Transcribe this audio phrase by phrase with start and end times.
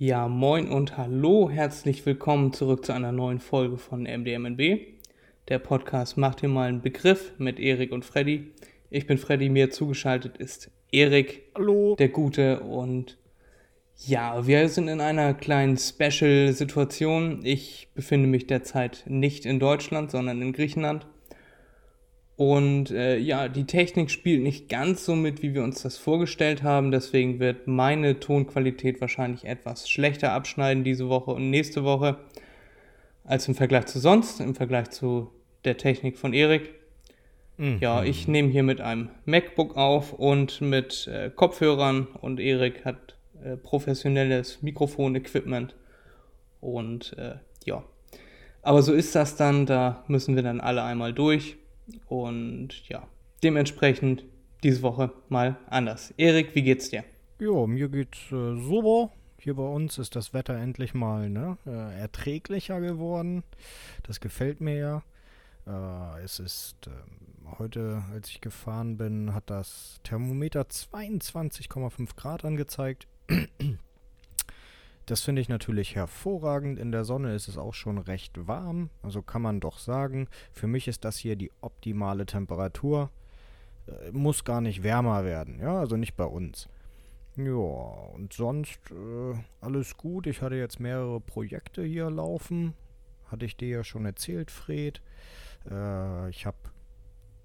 [0.00, 4.78] Ja, moin und hallo, herzlich willkommen zurück zu einer neuen Folge von MDMNB.
[5.48, 8.52] Der Podcast macht dir mal einen Begriff mit Erik und Freddy.
[8.90, 11.96] Ich bin Freddy, mir zugeschaltet ist Erik, Hallo.
[11.96, 13.18] der Gute und
[13.96, 17.40] ja, wir sind in einer kleinen Special-Situation.
[17.42, 21.08] Ich befinde mich derzeit nicht in Deutschland, sondern in Griechenland.
[22.38, 26.62] Und äh, ja, die Technik spielt nicht ganz so mit, wie wir uns das vorgestellt
[26.62, 26.92] haben.
[26.92, 32.16] Deswegen wird meine Tonqualität wahrscheinlich etwas schlechter abschneiden diese Woche und nächste Woche
[33.24, 35.32] als im Vergleich zu sonst, im Vergleich zu
[35.64, 36.74] der Technik von Erik.
[37.56, 37.78] Mhm.
[37.80, 43.16] Ja, ich nehme hier mit einem MacBook auf und mit äh, Kopfhörern und Erik hat
[43.42, 45.74] äh, professionelles Mikrofon-Equipment.
[46.60, 47.82] Und äh, ja,
[48.62, 51.56] aber so ist das dann, da müssen wir dann alle einmal durch.
[52.06, 53.06] Und ja,
[53.42, 54.24] dementsprechend
[54.62, 56.12] diese Woche mal anders.
[56.16, 57.04] Erik, wie geht's dir?
[57.38, 59.12] Ja, mir geht's äh, super.
[59.40, 63.44] Hier bei uns ist das Wetter endlich mal ne, äh, erträglicher geworden.
[64.02, 65.02] Das gefällt mir ja.
[65.66, 73.06] Äh, es ist ähm, heute, als ich gefahren bin, hat das Thermometer 22,5 Grad angezeigt.
[75.08, 76.78] Das finde ich natürlich hervorragend.
[76.78, 78.90] In der Sonne ist es auch schon recht warm.
[79.00, 83.10] Also kann man doch sagen, für mich ist das hier die optimale Temperatur.
[83.86, 85.60] Äh, muss gar nicht wärmer werden.
[85.60, 86.68] Ja, also nicht bei uns.
[87.36, 90.26] Ja, und sonst äh, alles gut.
[90.26, 92.74] Ich hatte jetzt mehrere Projekte hier laufen.
[93.28, 95.00] Hatte ich dir ja schon erzählt, Fred.
[95.70, 96.58] Äh, ich habe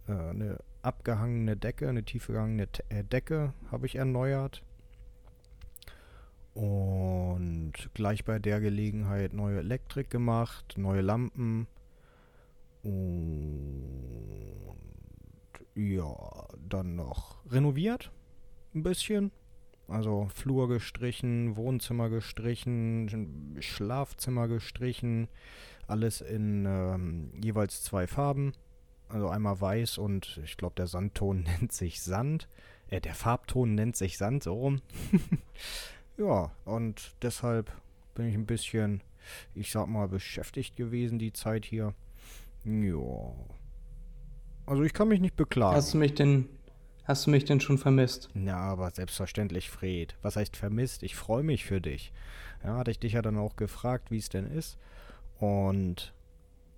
[0.09, 4.63] äh, eine abgehangene Decke, eine tiefgehangene äh, Decke habe ich erneuert.
[6.53, 11.67] Und gleich bei der Gelegenheit neue Elektrik gemacht, neue Lampen.
[12.83, 13.83] Und
[15.75, 18.11] ja, dann noch renoviert.
[18.75, 19.31] Ein bisschen.
[19.87, 25.27] Also Flur gestrichen, Wohnzimmer gestrichen, Schlafzimmer gestrichen.
[25.87, 28.53] Alles in ähm, jeweils zwei Farben.
[29.09, 32.47] Also einmal weiß und ich glaube der Sandton nennt sich Sand.
[32.87, 34.81] Äh, der Farbton nennt sich Sand, so rum.
[36.17, 37.71] Ja, und deshalb
[38.15, 39.01] bin ich ein bisschen,
[39.55, 41.93] ich sag mal, beschäftigt gewesen die Zeit hier.
[42.63, 43.33] Ja.
[44.65, 45.75] Also ich kann mich nicht beklagen.
[45.75, 46.47] Hast du mich denn,
[47.03, 48.29] hast du mich denn schon vermisst?
[48.35, 50.15] Ja, aber selbstverständlich, Fred.
[50.21, 51.03] Was heißt vermisst?
[51.03, 52.13] Ich freue mich für dich.
[52.63, 54.77] Ja, hatte ich dich ja dann auch gefragt, wie es denn ist.
[55.39, 56.13] Und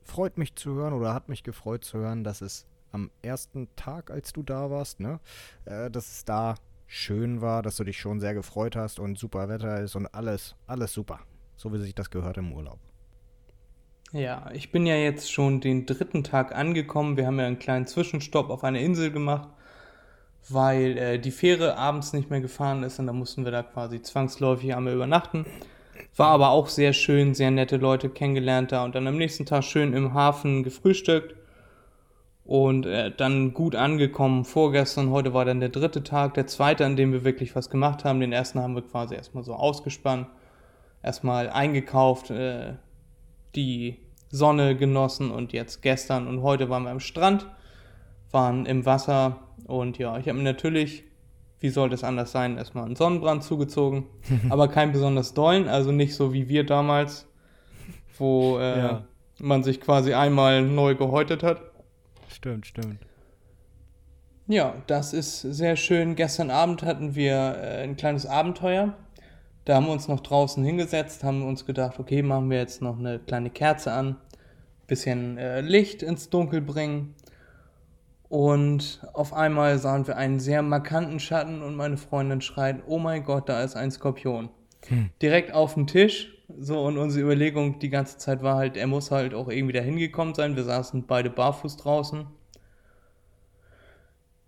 [0.04, 4.10] freut mich zu hören oder hat mich gefreut zu hören, dass es am ersten Tag,
[4.10, 5.20] als du da warst, ne,
[5.66, 6.56] äh, dass es da
[6.88, 10.56] schön war, dass du dich schon sehr gefreut hast und super Wetter ist und alles,
[10.68, 11.20] alles super.
[11.56, 12.80] So wie sich das gehört im Urlaub.
[14.12, 17.18] Ja, ich bin ja jetzt schon den dritten Tag angekommen.
[17.18, 19.50] Wir haben ja einen kleinen Zwischenstopp auf einer Insel gemacht,
[20.50, 24.02] weil äh, die Fähre abends nicht mehr gefahren ist und da mussten wir da quasi
[24.02, 25.46] zwangsläufig einmal übernachten.
[26.16, 29.64] War aber auch sehr schön, sehr nette Leute kennengelernt da und dann am nächsten Tag
[29.64, 31.36] schön im Hafen gefrühstückt
[32.46, 35.10] und äh, dann gut angekommen vorgestern.
[35.10, 38.20] Heute war dann der dritte Tag, der zweite, an dem wir wirklich was gemacht haben.
[38.20, 40.28] Den ersten haben wir quasi erstmal so ausgespannt,
[41.02, 42.76] erstmal eingekauft, äh,
[43.56, 43.98] die
[44.30, 47.48] Sonne genossen und jetzt gestern und heute waren wir am Strand,
[48.32, 51.04] waren im Wasser und ja, ich habe mir natürlich,
[51.60, 54.06] wie sollte es anders sein, erstmal einen Sonnenbrand zugezogen,
[54.50, 57.28] aber kein besonders dollen, also nicht so wie wir damals,
[58.18, 59.06] wo äh, ja.
[59.40, 61.62] man sich quasi einmal neu gehäutet hat.
[62.30, 63.00] Stimmt, stimmt.
[64.48, 66.16] Ja, das ist sehr schön.
[66.16, 68.94] Gestern Abend hatten wir äh, ein kleines Abenteuer.
[69.66, 73.00] Da haben wir uns noch draußen hingesetzt, haben uns gedacht, okay, machen wir jetzt noch
[73.00, 74.18] eine kleine Kerze an,
[74.86, 77.16] bisschen äh, Licht ins Dunkel bringen.
[78.30, 83.24] Und auf einmal sahen wir einen sehr markanten Schatten und meine Freundin schreit, oh mein
[83.24, 84.50] Gott, da ist ein Skorpion.
[84.88, 85.10] Hm.
[85.22, 86.35] Direkt auf dem Tisch.
[86.48, 89.82] So, und unsere Überlegung die ganze Zeit war halt, er muss halt auch irgendwie da
[89.82, 90.56] hingekommen sein.
[90.56, 92.28] Wir saßen beide barfuß draußen.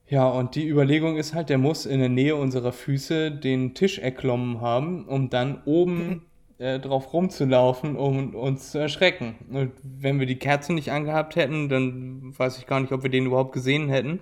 [0.09, 3.99] Ja, und die Überlegung ist halt, der muss in der Nähe unserer Füße den Tisch
[3.99, 6.25] erklommen haben, um dann oben
[6.59, 9.35] äh, drauf rumzulaufen, um uns zu erschrecken.
[9.51, 13.09] Und wenn wir die Kerze nicht angehabt hätten, dann weiß ich gar nicht, ob wir
[13.09, 14.21] den überhaupt gesehen hätten,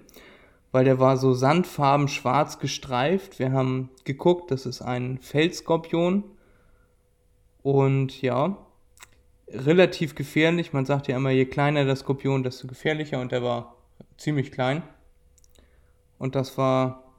[0.72, 3.38] weil der war so sandfarben schwarz gestreift.
[3.38, 6.24] Wir haben geguckt, das ist ein Feldskorpion.
[7.66, 8.60] Und ja,
[9.50, 10.72] relativ gefährlich.
[10.72, 13.20] Man sagt ja immer, je kleiner der Skorpion, desto gefährlicher.
[13.20, 13.78] Und der war
[14.18, 14.84] ziemlich klein.
[16.20, 17.12] Und das war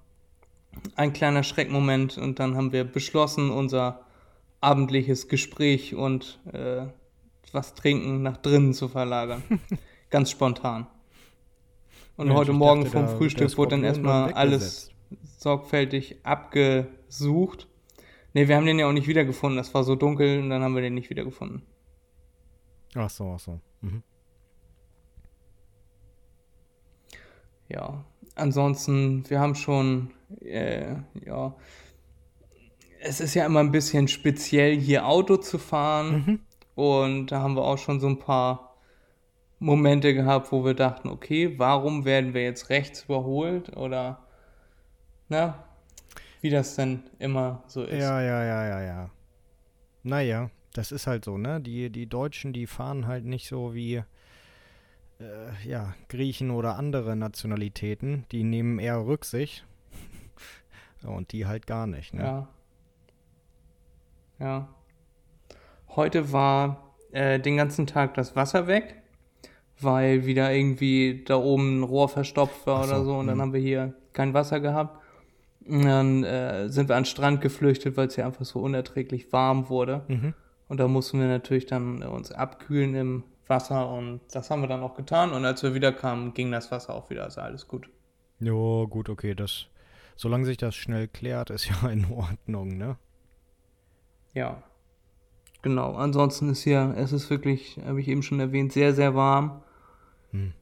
[0.95, 2.17] ein kleiner Schreckmoment.
[2.17, 4.03] Und dann haben wir beschlossen, unser
[4.61, 6.87] abendliches Gespräch und äh,
[7.51, 9.43] was trinken nach drinnen zu verlagern.
[10.11, 10.87] Ganz spontan.
[12.17, 14.93] Und Mensch, heute Morgen dachte, vom Frühstück wurde dann erstmal alles
[15.39, 17.67] sorgfältig abgesucht.
[18.37, 19.57] Nee, wir haben den ja auch nicht wiedergefunden.
[19.57, 21.63] Das war so dunkel und dann haben wir den nicht wiedergefunden.
[22.95, 23.61] Ach so, ach so.
[23.81, 24.03] Mhm.
[27.71, 28.05] Ja,
[28.35, 30.11] ansonsten, wir haben schon,
[30.43, 31.57] äh, ja,
[33.01, 36.13] es ist ja immer ein bisschen speziell, hier Auto zu fahren.
[36.13, 36.41] Mhm.
[36.75, 38.77] Und da haben wir auch schon so ein paar
[39.61, 43.75] Momente gehabt, wo wir dachten, okay, warum werden wir jetzt rechts überholt?
[43.79, 44.27] Oder,
[45.31, 45.65] na,
[46.47, 48.01] wie das denn immer so ist.
[48.01, 49.11] Ja, ja, ja, ja, ja.
[50.05, 51.61] Naja, das ist halt so, ne?
[51.61, 54.05] Die, die Deutschen, die fahren halt nicht so wie äh,
[55.65, 58.27] ja, Griechen oder andere Nationalitäten.
[58.31, 59.67] Die nehmen eher Rücksicht.
[61.03, 62.23] Und die halt gar nicht, ne?
[62.23, 62.49] Ja.
[64.39, 64.69] Ja.
[65.97, 69.03] Heute war äh, den ganzen Tag das Wasser weg,
[69.81, 73.43] weil wieder irgendwie da oben ein Rohr verstopft war so, oder so und dann hm.
[73.43, 75.03] haben wir hier kein Wasser gehabt.
[75.69, 79.69] Dann äh, sind wir an den Strand geflüchtet, weil es hier einfach so unerträglich warm
[79.69, 80.05] wurde.
[80.09, 80.35] Mhm.
[80.69, 84.69] Und da mussten wir natürlich dann äh, uns abkühlen im Wasser und das haben wir
[84.69, 85.33] dann auch getan.
[85.33, 87.89] Und als wir wieder kamen, ging das Wasser auch wieder, also alles gut.
[88.41, 89.67] Ja, gut, okay, das.
[90.17, 92.97] Solange sich das schnell klärt, ist ja in Ordnung, ne?
[94.35, 94.63] Ja.
[95.63, 95.95] Genau.
[95.95, 99.63] Ansonsten ist hier, es ist wirklich, habe ich eben schon erwähnt, sehr, sehr warm.
[100.31, 100.53] Hm.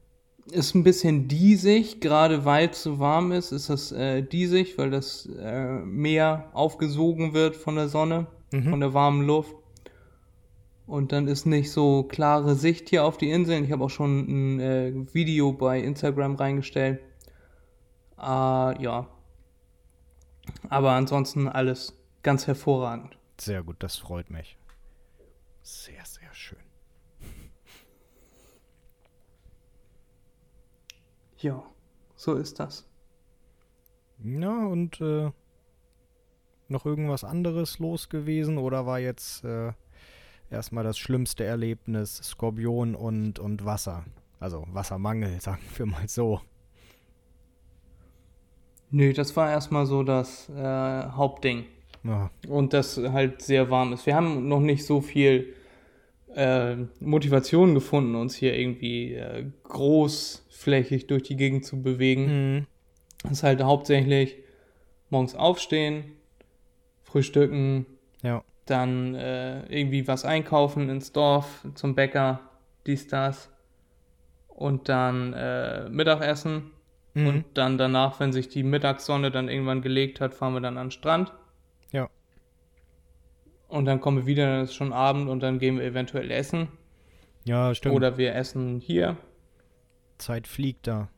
[0.50, 4.90] Ist ein bisschen diesig, gerade weil es so warm ist, ist das äh, diesig, weil
[4.90, 8.70] das äh, Meer aufgesogen wird von der Sonne, Mhm.
[8.70, 9.54] von der warmen Luft.
[10.86, 13.64] Und dann ist nicht so klare Sicht hier auf die Inseln.
[13.64, 14.18] Ich habe auch schon
[14.56, 17.00] ein äh, Video bei Instagram reingestellt.
[18.18, 19.08] Ah, ja.
[20.68, 23.16] Aber ansonsten alles ganz hervorragend.
[23.40, 24.58] Sehr gut, das freut mich.
[25.62, 26.58] Sehr, sehr schön.
[31.44, 31.62] Ja,
[32.16, 32.88] so ist das.
[34.24, 35.30] Ja, und äh,
[36.68, 39.72] noch irgendwas anderes los gewesen oder war jetzt äh,
[40.50, 44.06] erstmal das schlimmste Erlebnis Skorpion und, und Wasser?
[44.40, 46.40] Also Wassermangel, sagen wir mal so.
[48.90, 51.66] Nö, das war erstmal so das äh, Hauptding.
[52.04, 54.06] Ja, Und das halt sehr warm ist.
[54.06, 55.54] Wir haben noch nicht so viel
[56.34, 62.26] äh, Motivation gefunden, uns hier irgendwie äh, großflächig durch die Gegend zu bewegen.
[62.56, 62.66] mhm.
[63.22, 64.36] Das ist halt hauptsächlich
[65.08, 66.04] morgens aufstehen,
[67.02, 67.86] frühstücken,
[68.22, 72.40] ja, dann äh, irgendwie was einkaufen ins Dorf, zum Bäcker,
[72.86, 73.50] dies, das.
[74.48, 76.70] Und dann äh, Mittagessen.
[77.14, 77.26] mhm.
[77.26, 80.86] Und dann danach, wenn sich die Mittagssonne dann irgendwann gelegt hat, fahren wir dann an
[80.86, 81.32] den Strand.
[83.74, 86.68] Und dann kommen wir wieder, dann ist schon Abend und dann gehen wir eventuell essen.
[87.42, 87.96] ja, stimmt.
[87.96, 89.16] Oder wir essen hier.
[90.16, 91.08] Zeit fliegt da.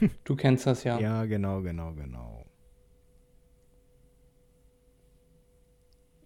[0.24, 1.00] Du kennst das ja.
[1.00, 2.44] Ja, genau, genau, genau.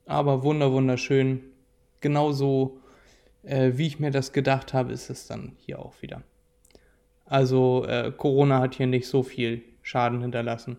[0.06, 1.40] Aber wunder, wunderschön.
[2.00, 2.80] Genauso,
[3.44, 6.24] äh, wie ich mir das gedacht habe, ist es dann hier auch wieder.
[7.26, 10.78] Also äh, Corona hat hier nicht so viel Schaden hinterlassen.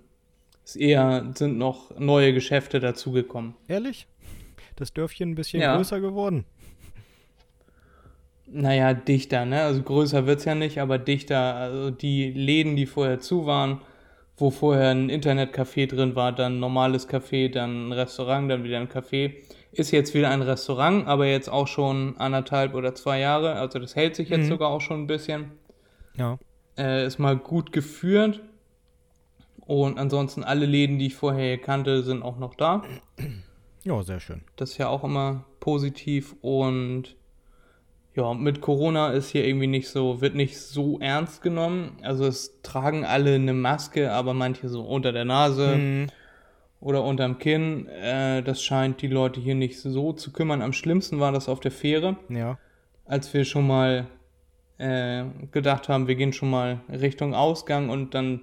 [0.65, 3.55] Es eher sind noch neue Geschäfte dazugekommen.
[3.69, 4.05] Ehrlich?
[4.77, 5.75] Das Dörfchen ein bisschen Ja.
[5.75, 6.45] größer geworden?
[8.49, 9.63] Naja, dichter, ne?
[9.63, 11.55] Also größer wird's ja nicht, aber dichter.
[11.55, 13.81] Also die Läden, die vorher zu waren,
[14.37, 18.79] wo vorher ein Internetcafé drin war, dann ein normales Café, dann ein Restaurant, dann wieder
[18.79, 19.33] ein Café,
[19.73, 23.53] ist jetzt wieder ein Restaurant, aber jetzt auch schon anderthalb oder zwei Jahre.
[23.55, 24.49] Also das hält sich jetzt Mhm.
[24.49, 25.51] sogar auch schon ein bisschen.
[26.15, 26.37] Ja.
[26.77, 28.41] Äh, ist mal gut geführt.
[29.65, 32.83] Und ansonsten alle Läden, die ich vorher hier kannte, sind auch noch da.
[33.87, 34.41] Ja, sehr schön.
[34.57, 37.15] Das ist ja auch immer positiv und
[38.15, 41.97] ja, mit Corona ist hier irgendwie nicht so, wird nicht so ernst genommen.
[42.01, 46.07] Also es tragen alle eine Maske, aber manche so unter der Nase Mhm.
[46.81, 47.87] oder unterm Kinn.
[47.87, 50.61] Äh, das scheint die Leute hier nicht so zu kümmern.
[50.63, 52.57] Am schlimmsten war das auf der Fähre, Ja.
[53.05, 54.07] als wir schon mal
[54.79, 58.41] äh, gedacht haben, wir gehen schon mal Richtung Ausgang und dann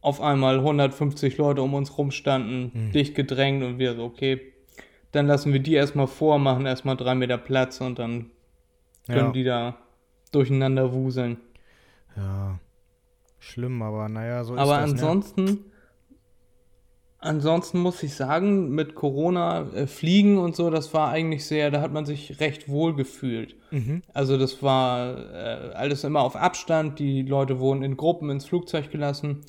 [0.00, 2.92] auf einmal 150 Leute um uns rumstanden, Hm.
[2.92, 4.51] dicht gedrängt und wir so, okay,
[5.12, 8.30] dann lassen wir die erstmal vor, machen erstmal drei Meter Platz und dann
[9.06, 9.32] können Ja.
[9.32, 9.76] die da
[10.32, 11.38] durcheinander wuseln.
[12.16, 12.58] ja.
[13.38, 14.82] Schlimm, aber naja, so ist Aber ne?
[14.84, 15.64] ansonsten,
[17.18, 21.80] ansonsten muss ich sagen, mit Corona äh, fliegen und so, das war eigentlich sehr, da
[21.80, 23.56] hat man sich recht wohl gefühlt.
[23.72, 23.80] Ne?
[23.80, 24.02] Mhm.
[24.12, 28.90] Also das war äh, alles immer auf Abstand, die Leute wurden in Gruppen ins Flugzeug
[28.90, 29.40] gelassen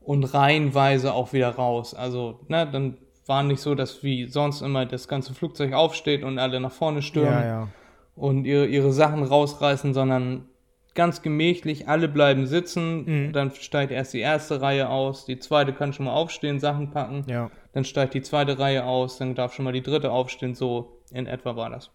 [0.00, 1.94] und reihenweise auch wieder raus.
[1.94, 2.96] Also, ne, dann
[3.28, 7.02] war nicht so, dass wie sonst immer das ganze Flugzeug aufsteht und alle nach vorne
[7.02, 7.68] stürmen Ja, ja.
[8.16, 10.46] und ihre, ihre Sachen rausreißen, sondern
[10.94, 13.32] ganz gemächlich, alle bleiben sitzen, Mhm.
[13.32, 17.24] dann steigt erst die erste Reihe aus, die zweite kann schon mal aufstehen, Sachen packen,
[17.28, 17.50] Ja.
[17.72, 21.26] dann steigt die zweite Reihe aus, dann darf schon mal die dritte aufstehen, so in
[21.26, 21.90] etwa war das.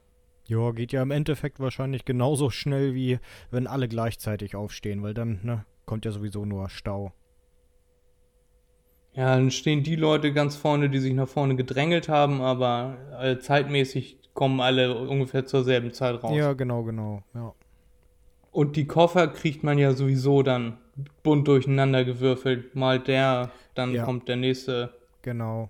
[0.46, 3.20] Ja, geht ja im Endeffekt wahrscheinlich genauso schnell wie
[3.52, 7.12] wenn alle gleichzeitig aufstehen, weil dann ne, kommt ja sowieso nur Stau.
[9.16, 13.38] Ja, dann stehen die Leute ganz vorne, die sich nach vorne gedrängelt haben, aber äh,
[13.38, 16.36] zeitmäßig kommen alle ungefähr zur selben Zeit raus.
[16.36, 17.54] Ja, genau, genau, ja.
[18.52, 20.78] Und die Koffer kriegt man ja sowieso dann
[21.24, 22.76] bunt durcheinander gewürfelt.
[22.76, 24.04] Mal der, dann Ja.
[24.06, 24.94] kommt der nächste.
[25.22, 25.70] Genau.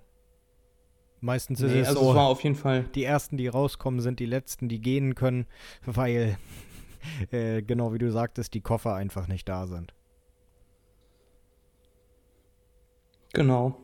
[1.20, 2.84] Meistens ist Nee, es also so, es war auf jeden Fall.
[2.94, 5.46] die ersten, die rauskommen, sind die letzten, die gehen können,
[5.86, 6.36] weil,
[7.30, 9.94] äh, genau wie du sagtest, die Koffer einfach nicht da sind.
[13.34, 13.76] Genau.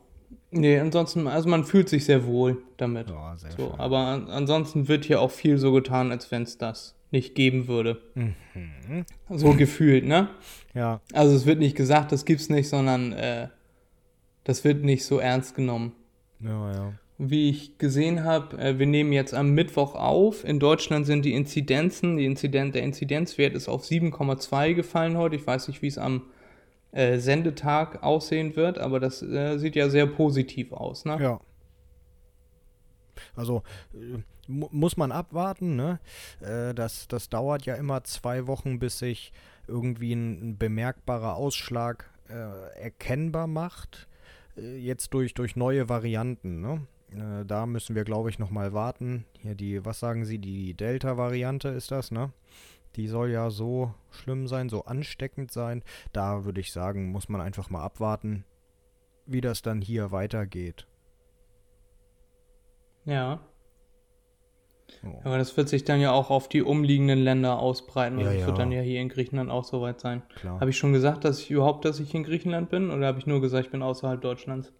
[0.53, 3.09] Nee, ansonsten, also man fühlt sich sehr wohl damit.
[3.09, 3.79] Ja, sehr So, schön.
[3.81, 7.69] aber an, ansonsten wird hier auch viel so getan, als wenn es das nicht geben
[7.69, 8.01] würde.
[8.15, 8.35] Mhm.
[9.29, 10.29] So gefühlt, ne?
[10.75, 13.49] Ja, Also es wird nicht gesagt, das gibt's nicht, sondern äh,
[14.45, 15.93] das wird nicht so ernst genommen.
[16.41, 16.93] ja, ja.
[17.23, 20.43] Wie ich gesehen habe, äh, wir nehmen jetzt am Mittwoch auf.
[20.43, 25.37] In Deutschland sind die Inzidenzen, die Inzident, der Inzidenzwert ist auf 7,2 gefallen heute.
[25.37, 26.23] Ich weiß nicht, wie es am
[26.93, 31.19] äh, Sendetag aussehen wird, aber das äh, sieht ja sehr positiv aus, ne?
[31.21, 31.41] Ja.
[33.37, 33.63] Also
[33.95, 34.19] äh,
[34.49, 36.01] mu muss man abwarten, ne?
[36.41, 39.33] Äh, das, das dauert ja immer zwei Wochen, bis sich
[39.69, 44.09] irgendwie ein, ein bemerkbarer Ausschlag äh, erkennbar macht.
[44.57, 46.87] Äh, jetzt durch, durch neue Varianten, ne?
[47.45, 49.25] Da müssen wir, glaube ich, nochmal warten.
[49.41, 52.31] Hier die, was sagen Sie, die Delta-Variante ist das, ne?
[52.97, 55.83] Die soll ja so schlimm sein, so ansteckend sein.
[56.13, 58.45] Da würde ich sagen, muss man einfach mal abwarten,
[59.27, 60.87] wie das dann hier weitergeht.
[63.05, 63.41] Ja.
[65.03, 65.21] So.
[65.23, 68.19] Aber das wird sich dann ja auch auf die umliegenden Länder ausbreiten.
[68.19, 68.47] Ja, das ja.
[68.47, 70.23] wird dann ja hier in Griechenland auch soweit sein.
[70.45, 72.91] Habe ich schon gesagt, dass ich überhaupt, dass ich in Griechenland bin?
[72.91, 74.73] Oder habe ich nur gesagt, ich bin außerhalb Deutschlands?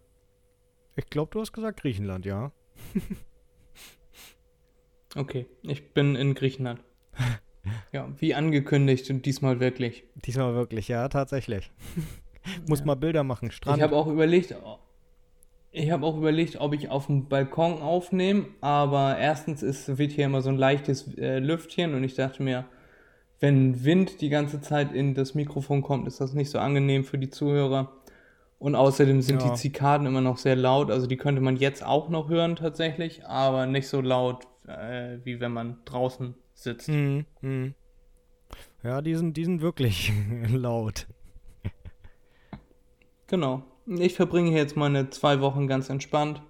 [0.97, 2.51] Ich glaube, du hast gesagt Griechenland, ja.
[5.15, 6.81] Okay, ich bin in Griechenland.
[7.91, 10.03] Ja, wie angekündigt und diesmal wirklich.
[10.15, 11.71] Diesmal wirklich, ja, tatsächlich.
[12.67, 12.85] Muss Ja.
[12.85, 13.77] mal Bilder machen, Strand.
[13.77, 14.55] Ich habe auch überlegt,
[15.71, 20.25] ich habe auch überlegt, ob ich auf dem Balkon aufnehme, aber erstens ist, wird hier
[20.25, 22.65] immer so ein leichtes äh, Lüftchen und ich dachte mir,
[23.39, 27.17] wenn Wind die ganze Zeit in das Mikrofon kommt, ist das nicht so angenehm für
[27.17, 27.91] die Zuhörer.
[28.59, 29.49] Und außerdem sind Ja.
[29.49, 33.25] die Zikaden immer noch sehr laut, also die könnte man jetzt auch noch hören tatsächlich,
[33.25, 36.89] aber nicht so laut, äh, wie wenn man draußen sitzt.
[36.89, 37.73] Mhm, mhm.
[38.83, 40.11] Ja, die sind, die sind wirklich
[40.49, 41.07] laut.
[43.27, 43.63] Genau.
[43.87, 46.41] Ich verbringe jetzt meine zwei Wochen ganz entspannt.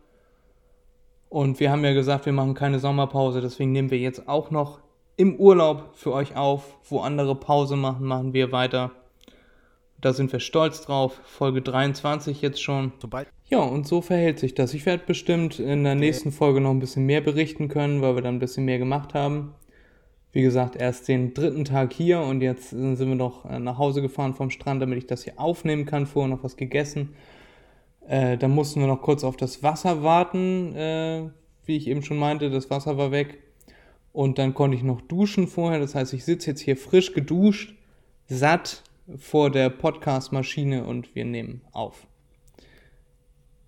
[1.29, 4.81] Und wir haben ja gesagt, wir machen keine Sommerpause, deswegen nehmen wir jetzt auch noch
[5.15, 6.77] im Urlaub für euch auf.
[6.89, 8.91] Wo andere Pause machen, machen wir weiter.
[10.01, 11.21] Da sind wir stolz drauf.
[11.23, 12.91] Folge 23 jetzt schon.
[12.99, 13.27] Sobald.
[13.47, 14.73] Ja, und so verhält sich das.
[14.73, 18.23] Ich werde bestimmt in der nächsten Folge noch ein bisschen mehr berichten können, weil wir
[18.23, 19.53] dann ein bisschen mehr gemacht haben.
[20.33, 23.77] Wie gesagt, erst den dritten Tag hier und jetzt äh, sind wir noch äh, nach
[23.77, 26.05] Hause gefahren vom Strand, damit ich das hier aufnehmen kann.
[26.05, 27.09] Vorher noch was gegessen.
[28.07, 31.29] Äh, dann mussten wir noch kurz auf das Wasser warten, äh,
[31.65, 33.39] wie ich eben schon meinte, das Wasser war weg.
[34.13, 35.79] Und dann konnte ich noch duschen vorher.
[35.79, 37.75] Das heißt, ich sitze jetzt hier frisch geduscht,
[38.27, 38.83] satt
[39.17, 42.07] vor der Podcast-Maschine und wir nehmen auf.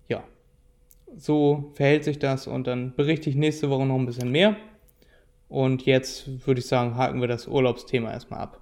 [0.08, 0.24] Ja,
[1.16, 4.56] so verhält sich das und dann berichte ich nächste Woche noch ein bisschen mehr.
[5.54, 8.60] Und jetzt würde ich sagen, haken wir das Urlaubsthema erstmal ab.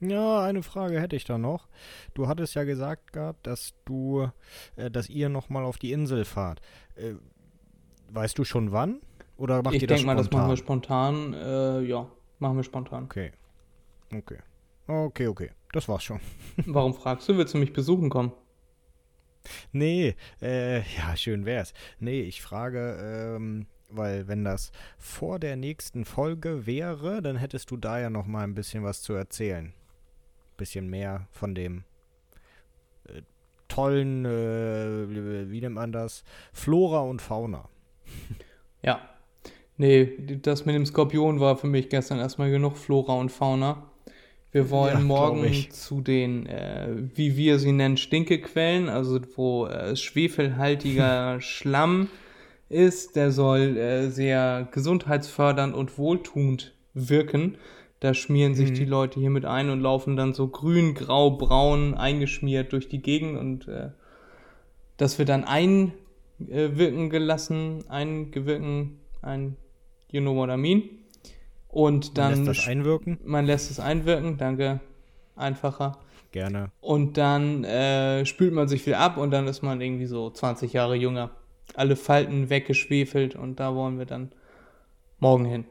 [0.00, 1.66] Ja, eine Frage hätte ich da noch.
[2.12, 4.28] Du hattest ja gesagt gehabt, dass du,
[4.76, 6.60] äh, dass ihr nochmal auf die Insel fahrt.
[6.94, 7.14] Äh,
[8.10, 9.00] weißt du schon wann?
[9.38, 11.32] Oder macht ich ihr das denke mal, das machen wir spontan?
[11.32, 11.84] spontan.
[11.84, 12.06] Äh, ja,
[12.38, 13.04] machen wir spontan.
[13.04, 13.32] Okay.
[14.14, 14.40] Okay.
[14.88, 15.50] Okay, okay.
[15.72, 16.20] Das war's schon.
[16.66, 17.38] Warum fragst du?
[17.38, 18.32] Willst du mich besuchen kommen?
[19.72, 21.72] Nee, äh, ja, schön wär's.
[21.98, 27.76] Nee, ich frage, ähm, weil wenn das vor der nächsten Folge wäre, dann hättest du
[27.76, 29.72] da ja noch mal ein bisschen was zu erzählen.
[30.56, 31.84] Bisschen mehr von dem
[33.04, 33.22] äh,
[33.68, 36.24] tollen, äh, wie nennt man das?
[36.52, 37.68] Flora und Fauna.
[38.82, 38.98] Ja.
[39.76, 43.90] Nee, das mit dem Skorpion war für mich gestern erstmal genug Flora und Fauna.
[44.52, 49.94] Wir wollen Ja, morgen zu den, äh, wie wir sie nennen, Stinkequellen, also wo äh,
[49.96, 52.08] schwefelhaltiger Schlamm
[52.70, 53.16] ist.
[53.16, 57.56] Der soll äh, sehr gesundheitsfördernd und wohltuend wirken.
[58.00, 58.74] Da schmieren sich Mhm.
[58.74, 63.02] die Leute hier mit ein und laufen dann so grün, grau, braun eingeschmiert durch die
[63.02, 63.90] Gegend und äh,
[64.96, 69.56] das wird dann einwirken gelassen, eingewirken, ein,
[70.10, 70.82] you know what I mean.
[71.68, 73.18] Und Man dann lässt das einwirken?
[73.24, 74.80] man lässt es einwirken, danke,
[75.36, 75.98] einfacher.
[76.32, 76.70] Gerne.
[76.80, 80.72] Und dann äh, spült man sich wieder ab und dann ist man irgendwie so 20
[80.72, 81.30] Jahre jünger.
[81.74, 84.32] Alle Falten weggeschwefelt und da wollen wir dann
[85.18, 85.64] morgen hin.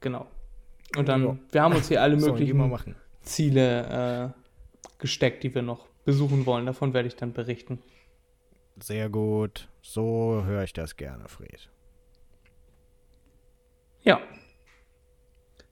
[0.00, 0.26] Genau.
[0.96, 2.96] Und dann, wir haben uns hier alle möglichen machen.
[3.22, 6.66] Ziele äh, gesteckt, die wir noch besuchen wollen.
[6.66, 7.78] Davon werde ich dann berichten.
[8.78, 9.68] Sehr gut.
[9.82, 11.70] So höre ich das gerne, Fred.
[14.02, 14.20] Ja.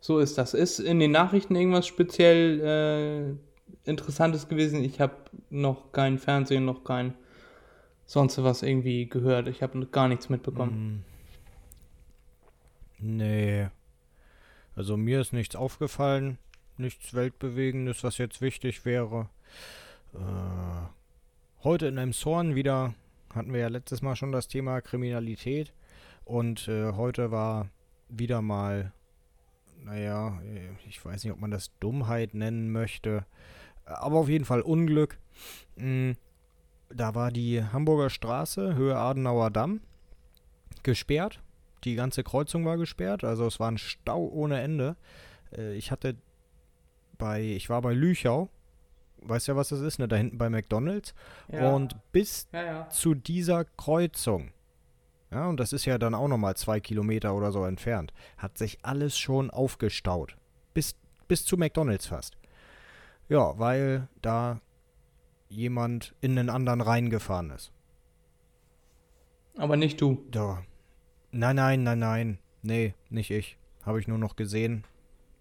[0.00, 0.54] So ist das.
[0.54, 3.38] Ist in den Nachrichten irgendwas speziell
[3.86, 4.82] äh, Interessantes gewesen?
[4.82, 5.14] Ich habe
[5.50, 7.14] noch kein Fernsehen, noch kein
[8.06, 9.48] sonst was irgendwie gehört.
[9.48, 11.04] Ich habe gar nichts mitbekommen.
[12.98, 13.18] Hm.
[13.18, 13.68] Nee.
[14.76, 16.38] Also mir ist nichts aufgefallen.
[16.76, 19.28] Nichts Weltbewegendes, was jetzt wichtig wäre.
[20.14, 20.18] Äh,
[21.64, 22.94] heute in einem Zorn wieder
[23.34, 25.72] hatten wir ja letztes Mal schon das Thema Kriminalität.
[26.24, 27.68] Und äh, heute war
[28.08, 28.92] wieder mal,
[29.84, 30.40] naja,
[30.88, 33.26] ich weiß nicht, ob man das Dummheit nennen möchte.
[33.84, 35.18] Aber auf jeden Fall Unglück.
[35.76, 36.12] Mm,
[36.94, 39.80] Da war die Hamburger Straße, Höhe Adenauer Damm,
[40.82, 41.40] gesperrt.
[41.84, 44.96] Die ganze Kreuzung war gesperrt, also es war ein Stau ohne Ende.
[45.56, 46.16] Äh, Ich hatte
[47.18, 48.48] bei, ich war bei Lüchau,
[49.22, 50.08] weißt ja, was das ist, ne?
[50.08, 51.14] Da hinten bei McDonalds.
[51.48, 52.88] Und bis ja, ja.
[52.88, 54.52] zu dieser Kreuzung,
[55.30, 58.78] ja, und das ist ja dann auch nochmal zwei Kilometer oder so entfernt, hat sich
[58.82, 60.36] alles schon aufgestaut.
[60.74, 60.94] Bis,
[61.28, 62.36] bis zu McDonalds fast.
[63.28, 64.60] Ja, weil da
[65.52, 67.72] jemand in den anderen reingefahren ist.
[69.56, 70.24] Aber nicht du.
[70.30, 70.62] Da.
[71.30, 72.38] Nein, nein, nein, nein.
[72.62, 73.58] Nee, nicht ich.
[73.84, 74.84] Habe ich nur noch gesehen.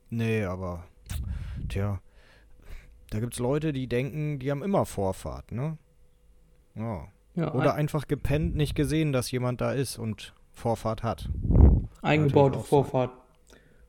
[0.09, 0.83] Nee, aber.
[1.69, 1.99] Tja.
[3.09, 5.77] Da gibt's Leute, die denken, die haben immer Vorfahrt, ne?
[6.75, 7.07] Ja.
[7.35, 11.29] Ja, Oder ein, einfach gepennt, nicht gesehen, dass jemand da ist und Vorfahrt hat.
[12.01, 13.11] eingebaute Vorfahrt.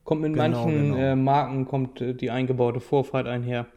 [0.05, 0.97] Kommt mit Genau, manchen genau.
[0.97, 3.67] Äh, Marken kommt äh, die eingebaute Vorfahrt einher.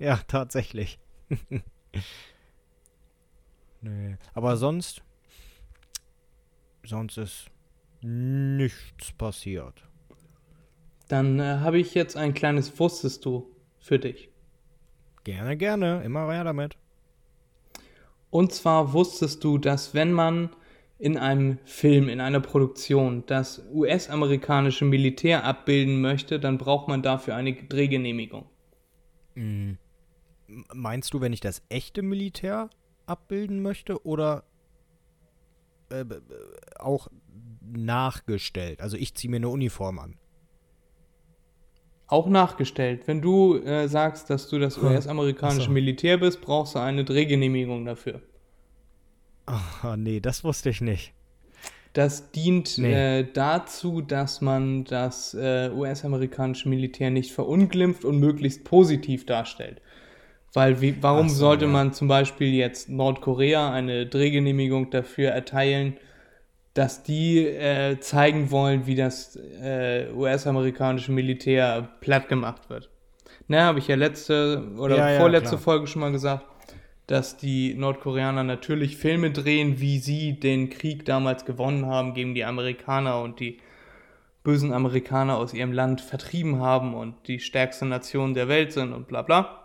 [0.00, 1.00] Ja, tatsächlich.
[3.80, 4.16] nee.
[4.34, 5.02] Aber sonst.
[6.84, 7.50] Sonst ist
[8.00, 9.84] nichts passiert.
[11.08, 14.30] Dann äh, habe ich jetzt ein kleines Wusstest du für dich.
[15.24, 16.02] Gerne, gerne.
[16.04, 16.76] Immer weiter damit.
[18.30, 20.50] Und zwar wusstest du, dass wenn man
[20.98, 27.36] in einem Film, in einer Produktion das US-amerikanische Militär abbilden möchte, dann braucht man dafür
[27.36, 28.46] eine Drehgenehmigung.
[29.36, 29.78] M-
[30.72, 32.70] Meinst du, wenn ich das echte Militär
[33.06, 34.44] abbilden möchte oder
[35.90, 36.04] äh,
[36.78, 37.08] auch
[37.60, 38.80] nachgestellt?
[38.80, 40.16] Also ich ziehe mir eine Uniform an.
[42.06, 43.02] Auch nachgestellt.
[43.06, 44.84] Wenn du äh, sagst, dass du das Hm.
[44.86, 45.70] US-amerikanische so.
[45.72, 48.22] Militär bist, brauchst du eine Drehgenehmigung dafür.
[49.46, 51.12] Ah, nee, das wusste ich nicht.
[51.94, 53.20] Das dient Nee.
[53.20, 59.80] äh, dazu, dass man das äh, US-amerikanische Militär nicht verunglimpft und möglichst positiv darstellt.
[60.54, 61.70] Weil wie, warum so, sollte ja.
[61.70, 65.96] man zum Beispiel jetzt Nordkorea eine Drehgenehmigung dafür erteilen,
[66.74, 72.88] dass die äh, zeigen wollen, wie das äh, US-amerikanische Militär platt gemacht wird?
[73.48, 75.60] Na, habe ich ja letzte oder Ja, ja, vorletzte klar.
[75.60, 76.44] Folge schon mal gesagt,
[77.06, 82.44] dass die Nordkoreaner natürlich Filme drehen, wie sie den Krieg damals gewonnen haben gegen die
[82.44, 83.58] Amerikaner und die
[84.44, 89.08] bösen Amerikaner aus ihrem Land vertrieben haben und die stärkste Nation der Welt sind und
[89.08, 89.57] bla bla.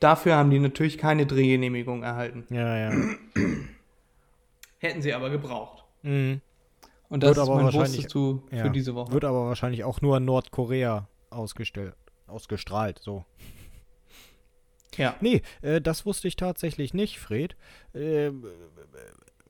[0.00, 2.44] Dafür haben die natürlich keine Drehgenehmigung erhalten.
[2.50, 2.96] Ja, ja.
[4.78, 5.84] Hätten sie aber gebraucht.
[6.02, 6.40] Mhm.
[7.08, 8.68] Und das Wird ist aber mein wahrscheinlich- Wusstest du für Ja.
[8.68, 9.12] diese Woche.
[9.12, 11.94] Wird aber wahrscheinlich auch nur in Nordkorea ausgestellt,
[12.26, 13.24] ausgestrahlt, so.
[14.96, 15.14] ja.
[15.20, 17.56] Nee, äh, das wusste ich tatsächlich nicht, Fred.
[17.94, 18.30] Äh,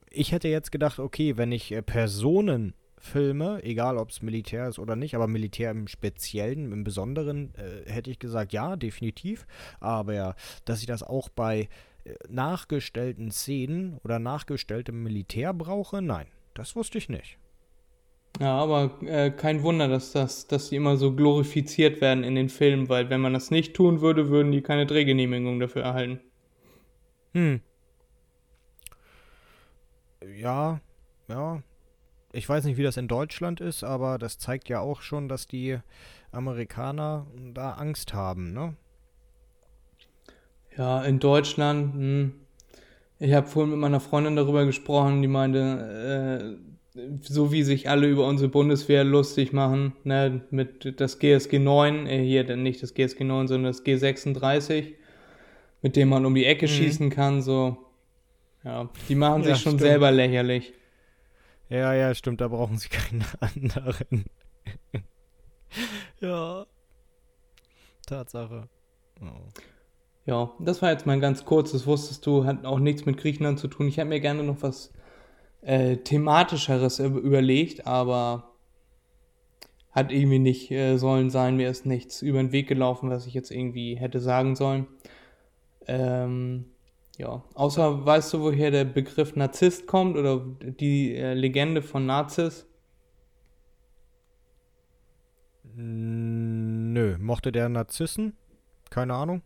[0.09, 4.79] ich hätte jetzt gedacht, okay, wenn ich äh, Personen filme, egal ob es Militär ist
[4.79, 9.47] oder nicht, aber Militär im Speziellen, im Besonderen, äh, hätte ich gesagt, ja, definitiv.
[9.79, 10.35] Aber ja,
[10.65, 11.69] dass ich das auch bei
[12.03, 17.37] äh, nachgestellten Szenen oder nachgestelltem Militär brauche, nein, das wusste ich nicht.
[18.39, 22.47] Ja, aber äh, kein Wunder, dass, das, dass die immer so glorifiziert werden in den
[22.47, 26.21] Filmen, weil wenn man das nicht tun würde, würden die keine Drehgenehmigung dafür erhalten.
[27.33, 27.61] Hm.
[30.37, 30.79] Ja,
[31.27, 31.61] ja.
[32.31, 35.47] Ich weiß nicht, wie das in Deutschland ist, aber das zeigt ja auch schon, dass
[35.47, 35.77] die
[36.31, 38.75] Amerikaner da Angst haben, ne?
[40.77, 42.33] Ja, in Deutschland, hm,
[43.19, 46.57] ich habe vorhin mit meiner Freundin darüber gesprochen, die meinte,
[46.95, 52.07] äh, so wie sich alle über unsere Bundeswehr lustig machen, ne, mit das GSG 9,
[52.07, 54.95] äh, hier denn nicht das GSG 9, sondern das G36,
[55.81, 56.71] mit dem man um die Ecke Mhm.
[56.71, 57.77] schießen kann, so,
[58.63, 59.81] ja, die machen Ja, sich schon stimmt.
[59.81, 60.73] selber lächerlich.
[61.69, 64.25] Ja, ja, stimmt, da brauchen sie keinen anderen.
[66.19, 66.65] ja.
[68.07, 68.67] Tatsache.
[69.21, 69.25] Oh.
[70.25, 73.67] Ja, das war jetzt mein ganz kurzes, wusstest du, hat auch nichts mit Griechenland zu
[73.67, 73.87] tun.
[73.87, 74.93] Ich hätte mir gerne noch was
[75.61, 78.51] äh, thematischeres überlegt, aber
[79.91, 81.57] hat irgendwie nicht äh, sollen sein.
[81.57, 84.87] Mir ist nichts über den Weg gelaufen, was ich jetzt irgendwie hätte sagen sollen.
[85.87, 86.65] Ähm,
[87.19, 92.65] ja, außer weißt du, woher der Begriff Narzisst kommt oder die äh, Legende von Narzis?
[95.75, 98.37] Nö, mochte der Narzissen?
[98.89, 99.41] Keine Ahnung.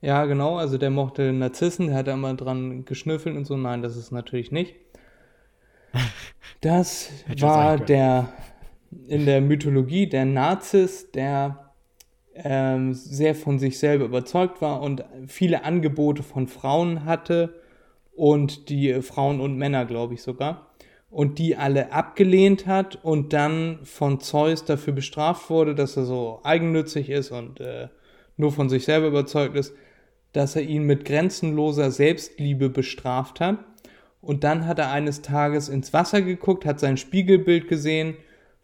[0.00, 3.56] Ja, genau, also der mochte Narzissen, der hat da immer dran geschnüffelt und so.
[3.56, 4.74] Nein, das ist natürlich nicht.
[6.62, 8.34] Das war der
[9.06, 11.69] in der Mythologie der Narzis, der
[12.44, 17.54] ähm, sehr von sich selber überzeugt war und viele Angebote von Frauen hatte
[18.14, 20.70] und die Frauen und Männer, glaube ich sogar,
[21.10, 26.40] und die alle abgelehnt hat und dann von Zeus dafür bestraft wurde, dass er so
[26.44, 27.88] eigennützig ist und äh,
[28.36, 29.74] nur von sich selber überzeugt ist,
[30.32, 33.58] dass er ihn mit grenzenloser Selbstliebe bestraft hat.
[34.22, 38.16] Und dann hat er eines Tages ins Wasser geguckt, hat sein Spiegelbild gesehen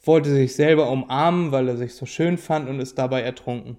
[0.07, 3.77] wollte sich selber umarmen, weil er sich so schön fand und ist dabei ertrunken.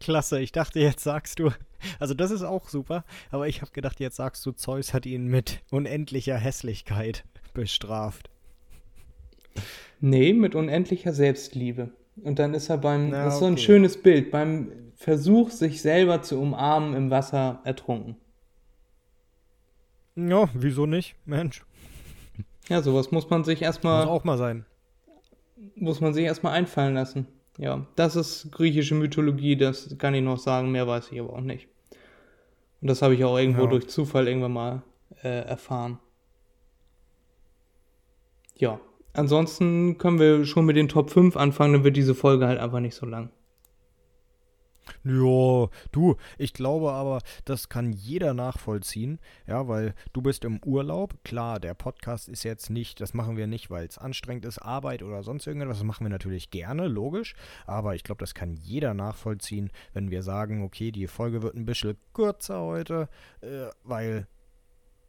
[0.00, 1.50] Klasse, ich dachte, jetzt sagst du,
[1.98, 5.26] also das ist auch super, aber ich habe gedacht, jetzt sagst du, Zeus hat ihn
[5.26, 8.30] mit unendlicher Hässlichkeit bestraft.
[10.00, 11.90] Nee, mit unendlicher Selbstliebe.
[12.22, 15.80] Und dann ist er beim, Na, das ist so ein schönes Bild, beim Versuch, sich
[15.82, 18.16] selber zu umarmen im Wasser ertrunken.
[20.16, 21.64] Ja, wieso nicht, Mensch.
[22.68, 24.04] Ja, sowas muss man sich erstmal.
[24.04, 24.66] Muss auch mal sein.
[25.74, 27.26] Muss man sich erstmal einfallen lassen.
[27.58, 31.40] Ja, das ist griechische Mythologie, das kann ich noch sagen, mehr weiß ich aber auch
[31.40, 31.66] nicht.
[32.80, 33.70] Und das habe ich auch irgendwo ja.
[33.70, 34.82] durch Zufall irgendwann mal
[35.24, 35.98] äh, erfahren.
[38.54, 38.80] Ja,
[39.12, 42.80] ansonsten können wir schon mit den Top 5 anfangen, dann wird diese Folge halt einfach
[42.80, 43.30] nicht so lang.
[45.04, 51.14] Ja, du, ich glaube aber, das kann jeder nachvollziehen, ja, weil du bist im Urlaub.
[51.24, 55.02] Klar, der Podcast ist jetzt nicht, das machen wir nicht, weil es anstrengend ist, Arbeit
[55.02, 55.78] oder sonst irgendwas.
[55.78, 57.34] Das machen wir natürlich gerne, logisch.
[57.66, 61.66] Aber ich glaube, das kann jeder nachvollziehen, wenn wir sagen, okay, die Folge wird ein
[61.66, 63.08] bisschen kürzer heute,
[63.40, 64.26] äh, weil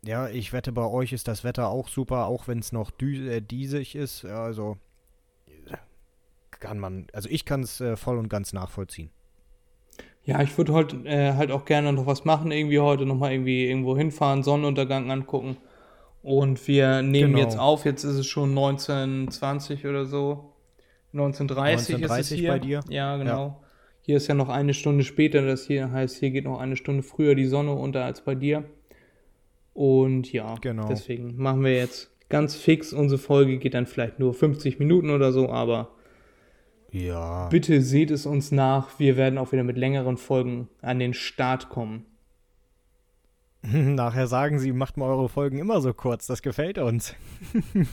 [0.02, 3.42] ja, ich wette, bei euch ist das Wetter auch super, auch wenn es noch äh,
[3.42, 4.24] diesig ist.
[4.24, 4.78] Also
[6.60, 9.10] kann man, also ich kann es äh, voll und ganz nachvollziehen.
[10.26, 13.68] Ja, ich würde heute äh, halt auch gerne noch was machen, irgendwie heute nochmal irgendwie
[13.68, 15.58] irgendwo hinfahren, Sonnenuntergang angucken.
[16.22, 17.44] Und wir nehmen genau.
[17.44, 20.54] jetzt auf, jetzt ist es schon 1920 oder so.
[21.14, 22.50] 1930, 1930 ist es hier.
[22.52, 22.82] bei dir?
[22.90, 23.48] Ja, genau.
[23.48, 23.60] Ja.
[24.02, 27.04] Hier ist ja noch eine Stunde später, das hier heißt, hier geht noch eine Stunde
[27.04, 28.66] früher die Sonne unter als bei dir.
[29.74, 30.88] Und ja, genau.
[30.88, 32.92] deswegen machen wir jetzt ganz fix.
[32.92, 35.92] Unsere Folge geht dann vielleicht nur 50 Minuten oder so, aber
[36.92, 37.48] ja.
[37.50, 39.00] Bitte seht es uns nach.
[39.00, 42.06] Wir werden auch wieder mit längeren Folgen an den Start kommen.
[43.62, 46.28] Nachher sagen sie, macht mal eure Folgen immer so kurz.
[46.28, 47.16] Das gefällt uns.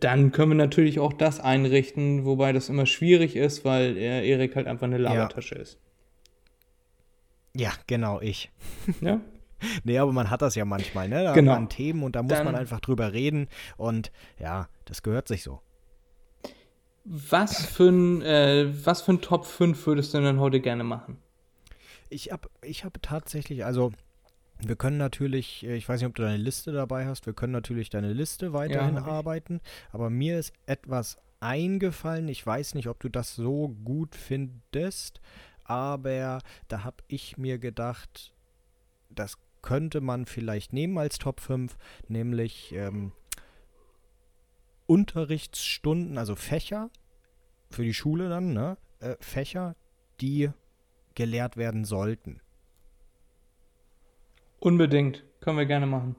[0.00, 4.66] Dann können wir natürlich auch das einrichten, wobei das immer schwierig ist, weil Erik halt
[4.66, 5.60] einfach eine Labertasche ja.
[5.60, 5.78] ist.
[7.54, 8.50] Ja, genau, ich.
[9.00, 9.20] Ja?
[9.84, 11.24] nee, aber man hat das ja manchmal, ne?
[11.24, 11.52] Da genau.
[11.52, 15.28] hat man Themen und da muss Dann, man einfach drüber reden und ja, das gehört
[15.28, 15.60] sich so.
[17.08, 21.18] Was für ein, äh, was für ein Top 5 würdest du denn heute gerne machen?
[22.10, 23.92] Ich habe ich hab tatsächlich, also
[24.58, 27.52] wir können natürlich, äh, ich weiß nicht, ob du deine Liste dabei hast, wir können
[27.52, 29.60] natürlich deine Liste weiterhin ja, arbeiten,
[29.92, 35.20] aber mir ist etwas eingefallen, ich weiß nicht, ob du das so gut findest,
[35.62, 38.32] aber da habe ich mir gedacht,
[39.10, 41.76] das könnte man vielleicht nehmen als Top 5,
[42.08, 43.12] nämlich ähm,
[44.86, 46.90] Unterrichtsstunden, also Fächer
[47.70, 48.76] für die Schule dann, ne?
[49.00, 49.76] Äh, Fächer,
[50.20, 50.50] die
[51.14, 52.40] gelehrt werden sollten.
[54.60, 55.24] Unbedingt.
[55.40, 56.16] Können wir gerne machen.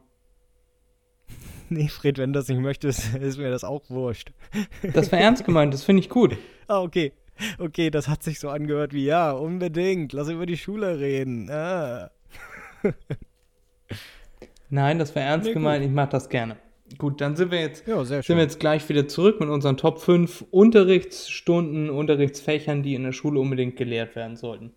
[1.70, 4.32] nee, Fred, wenn du das nicht möchtest, ist mir das auch wurscht.
[4.94, 6.38] das war ernst gemeint, das finde ich gut.
[6.68, 7.14] Ah, okay.
[7.60, 11.52] Okay, das hat sich so angehört wie, ja, unbedingt, lass über die Schule reden.
[11.52, 12.10] Ah.
[14.70, 16.58] Nein, das war ernst nee, gemeint, ich mache das gerne.
[16.98, 20.00] Gut, dann sind wir jetzt, ja, sind wir jetzt gleich wieder zurück mit unseren Top
[20.00, 24.72] 5 Unterrichtsstunden, Unterrichtsfächern, die in der Schule unbedingt gelehrt werden sollten.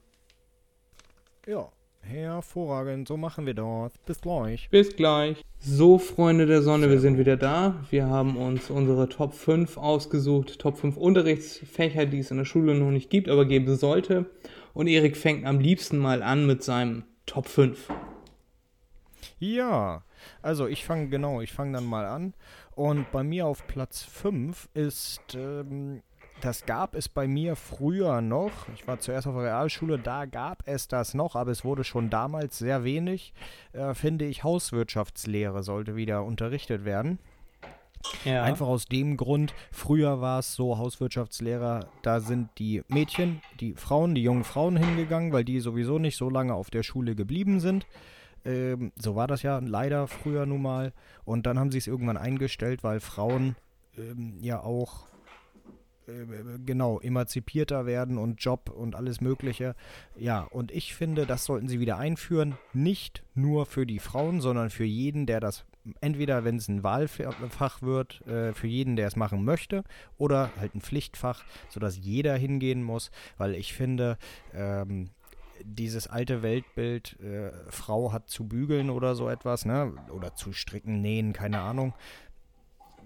[1.46, 1.70] Ja,
[2.02, 3.08] hervorragend.
[3.08, 3.92] So machen wir das.
[4.04, 4.68] Bis gleich.
[4.70, 5.42] Bis gleich.
[5.60, 7.76] So, Freunde der Sonne, Sehr wir sind wieder da.
[7.90, 10.58] Wir haben uns unsere Top 5 ausgesucht.
[10.58, 14.26] Top 5 Unterrichtsfächer, die es in der Schule noch nicht gibt, aber geben sollte.
[14.74, 17.88] Und Erik fängt am liebsten mal an mit seinem Top 5.
[19.38, 20.02] Ja,
[20.42, 22.34] also ich fange, genau, ich fange dann mal an.
[22.74, 26.02] Und bei mir auf Platz 5 ist ähm,
[26.40, 28.52] das gab es bei mir früher noch.
[28.74, 32.08] Ich war zuerst auf der Realschule, da gab es das noch, aber es wurde schon
[32.08, 33.34] damals sehr wenig.
[33.72, 37.18] Äh, finde ich, Hauswirtschaftslehre sollte wieder unterrichtet werden.
[38.24, 38.42] Ja.
[38.42, 44.14] Einfach aus dem Grund, früher war es so, Hauswirtschaftslehrer, da sind die Mädchen, die Frauen,
[44.14, 47.86] die jungen Frauen hingegangen, weil die sowieso nicht so lange auf der Schule geblieben sind.
[48.44, 50.92] Ähm, so war das ja leider früher nun mal.
[51.24, 53.56] Und dann haben sie es irgendwann eingestellt, weil Frauen
[53.96, 55.06] ähm, ja auch
[56.06, 59.74] äh, genau, emanzipierter werden und Job und alles Mögliche.
[60.16, 62.56] Ja, und ich finde, das sollten sie wieder einführen.
[62.72, 65.64] Nicht nur für die Frauen, sondern für jeden, der das
[66.00, 69.84] entweder, wenn es ein Wahlfach wird, äh, für jeden, der es machen möchte,
[70.18, 74.18] oder halt ein Pflichtfach, sodass jeder hingehen muss, weil ich finde,
[74.54, 75.10] ähm,
[75.64, 79.92] dieses alte Weltbild, äh, Frau hat zu bügeln oder so etwas, ne?
[80.10, 81.94] Oder zu stricken, nähen, keine Ahnung.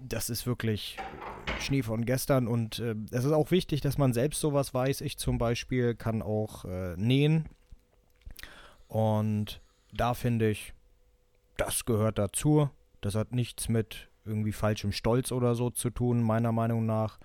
[0.07, 0.97] Das ist wirklich
[1.59, 5.01] Schnee von gestern und äh, es ist auch wichtig, dass man selbst sowas weiß.
[5.01, 7.45] Ich zum Beispiel kann auch äh, nähen
[8.87, 9.61] und
[9.93, 10.73] da finde ich,
[11.57, 12.69] das gehört dazu.
[13.01, 17.19] Das hat nichts mit irgendwie falschem Stolz oder so zu tun, meiner Meinung nach.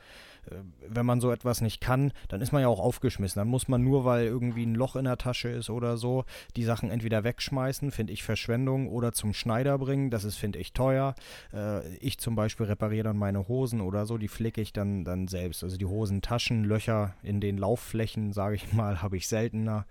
[0.50, 0.56] Äh,
[0.88, 3.40] wenn man so etwas nicht kann, dann ist man ja auch aufgeschmissen.
[3.40, 6.24] Dann muss man nur, weil irgendwie ein Loch in der Tasche ist oder so,
[6.56, 10.10] die Sachen entweder wegschmeißen, finde ich Verschwendung, oder zum Schneider bringen.
[10.10, 11.14] Das ist, finde ich, teuer.
[11.52, 15.28] Äh, ich zum Beispiel repariere dann meine Hosen oder so, die flicke ich dann, dann
[15.28, 15.62] selbst.
[15.62, 19.86] Also die Hosentaschen, Löcher in den Laufflächen, sage ich mal, habe ich seltener.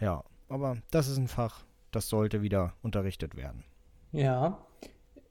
[0.00, 3.64] Ja, aber das ist ein Fach, das sollte wieder unterrichtet werden.
[4.12, 4.58] Ja,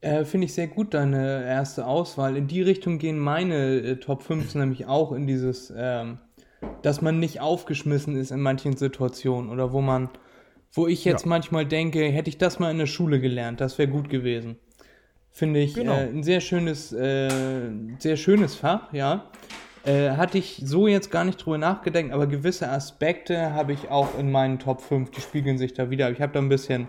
[0.00, 2.36] äh, finde ich sehr gut, deine erste Auswahl.
[2.36, 6.18] In die Richtung gehen meine äh, Top 5 nämlich auch in dieses, ähm,
[6.82, 10.08] dass man nicht aufgeschmissen ist in manchen Situationen oder wo man,
[10.72, 11.28] wo ich jetzt ja.
[11.28, 14.56] manchmal denke, hätte ich das mal in der Schule gelernt, das wäre gut gewesen.
[15.30, 15.94] Finde ich genau.
[15.94, 19.26] äh, ein sehr schönes, äh, sehr schönes Fach, ja.
[19.84, 24.18] Äh, hatte ich so jetzt gar nicht drüber nachgedacht, aber gewisse Aspekte habe ich auch
[24.18, 26.10] in meinen Top 5, die spiegeln sich da wieder.
[26.10, 26.88] Ich habe da ein bisschen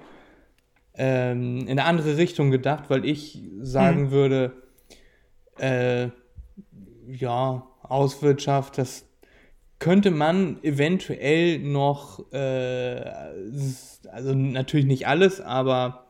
[0.99, 4.11] ähm, in eine andere Richtung gedacht, weil ich sagen mhm.
[4.11, 4.51] würde,
[5.57, 6.09] äh,
[7.07, 9.05] ja, Auswirtschaft, das
[9.79, 13.01] könnte man eventuell noch, äh,
[14.11, 16.07] also natürlich nicht alles, aber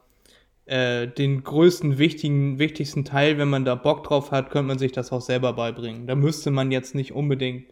[0.66, 4.92] äh, den größten, wichtigen, wichtigsten Teil, wenn man da Bock drauf hat, könnte man sich
[4.92, 6.08] das auch selber beibringen.
[6.08, 7.66] Da müsste man jetzt nicht unbedingt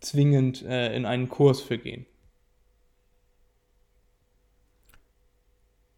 [0.00, 2.06] zwingend äh, in einen Kurs für gehen.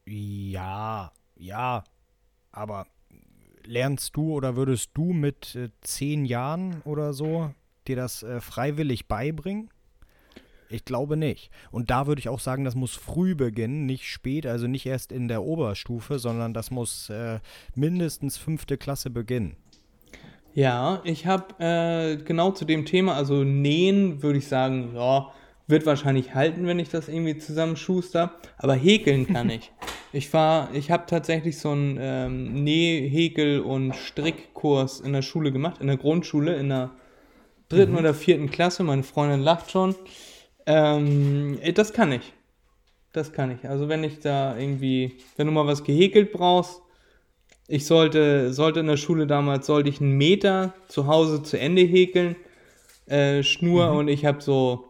[0.06, 1.84] Ja, ja,
[2.52, 2.86] aber
[3.64, 7.52] lernst du oder würdest du mit äh, zehn Jahren oder so
[7.88, 9.70] dir das äh, freiwillig beibringen?
[10.68, 11.50] Ich glaube nicht.
[11.70, 15.12] Und da würde ich auch sagen, das muss früh beginnen, nicht spät, also nicht erst
[15.12, 17.40] in der Oberstufe, sondern das muss äh,
[17.74, 19.56] mindestens fünfte Klasse beginnen.
[20.54, 25.30] Ja, ich habe äh, genau zu dem Thema, also nähen, würde ich sagen, ja,
[25.68, 29.72] wird wahrscheinlich halten, wenn ich das irgendwie zusammenschuster, aber häkeln kann ich.
[30.16, 35.52] Ich war, ich habe tatsächlich so einen ähm, Näh-, Häkel- und Strickkurs in der Schule
[35.52, 36.90] gemacht, in der Grundschule, in der
[37.68, 37.98] dritten mhm.
[37.98, 38.82] oder vierten Klasse.
[38.82, 39.94] Meine Freundin lacht schon.
[40.64, 42.32] Ähm, das kann ich.
[43.12, 43.68] Das kann ich.
[43.68, 46.80] Also wenn ich da irgendwie, wenn du mal was gehäkelt brauchst,
[47.68, 51.82] ich sollte, sollte in der Schule damals, sollte ich einen Meter zu Hause zu Ende
[51.82, 52.36] häkeln,
[53.04, 53.98] äh, Schnur mhm.
[53.98, 54.86] und ich habe so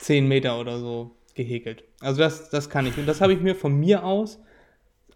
[0.00, 1.84] 10 Meter oder so gehäkelt.
[2.02, 2.98] Also das, das kann ich.
[2.98, 4.38] Und das habe ich mir von mir aus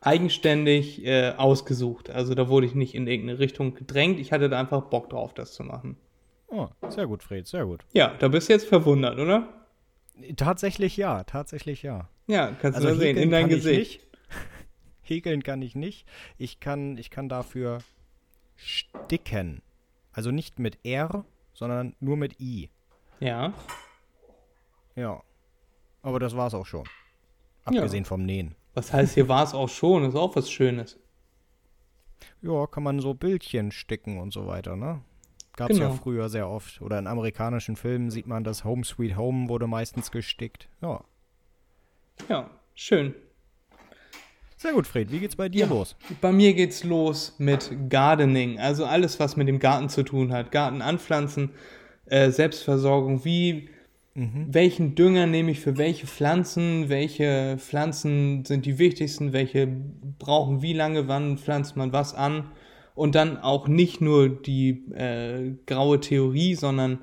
[0.01, 2.11] eigenständig äh, ausgesucht.
[2.11, 4.20] Also da wurde ich nicht in irgendeine Richtung gedrängt.
[4.20, 5.96] Ich hatte da einfach Bock drauf, das zu machen.
[6.49, 7.85] Oh, sehr gut, Fred, sehr gut.
[7.92, 9.66] Ja, da bist du jetzt verwundert, oder?
[10.37, 12.09] Tatsächlich ja, tatsächlich ja.
[12.27, 14.07] Ja, kannst also du sehen, in dein Gesicht.
[15.03, 16.07] Häkeln kann ich nicht.
[16.38, 17.79] Ich kann, ich kann dafür
[18.57, 19.62] sticken.
[20.12, 22.70] Also nicht mit R, sondern nur mit I.
[23.20, 23.53] Ja.
[24.94, 25.22] Ja.
[26.07, 26.85] Aber das war's auch schon.
[27.64, 28.09] Abgesehen ja.
[28.09, 28.55] vom Nähen.
[28.75, 30.05] Was heißt, hier war es auch schon?
[30.05, 31.01] Ist auch was Schönes.
[32.42, 35.03] Ja, kann man so Bildchen sticken und so weiter, ne?
[35.57, 35.90] Gab es genau.
[35.90, 36.81] ja früher sehr oft.
[36.81, 40.69] Oder in amerikanischen Filmen sieht man, das Home Sweet Home wurde meistens gestickt.
[40.81, 41.03] Ja.
[42.29, 43.12] Ja, schön.
[44.59, 45.11] Sehr gut, Fred.
[45.11, 45.97] Wie geht's bei dir ja, los?
[46.21, 48.61] Bei mir geht's los mit Gardening.
[48.61, 50.53] Also alles, was mit dem Garten zu tun hat.
[50.53, 51.51] Garten anpflanzen,
[52.05, 53.25] äh, Selbstversorgung.
[53.25, 53.71] Wie
[54.16, 54.46] Mhm.
[54.48, 56.88] Welchen Dünger nehme ich für welche Pflanzen?
[56.88, 59.35] Welche Pflanzen sind die wichtigsten?
[59.35, 59.68] Welche
[60.18, 61.07] brauchen wie lange?
[61.07, 62.50] Wann pflanzt man was an?
[62.94, 67.00] Und dann auch nicht nur die äh, graue Theorie, sondern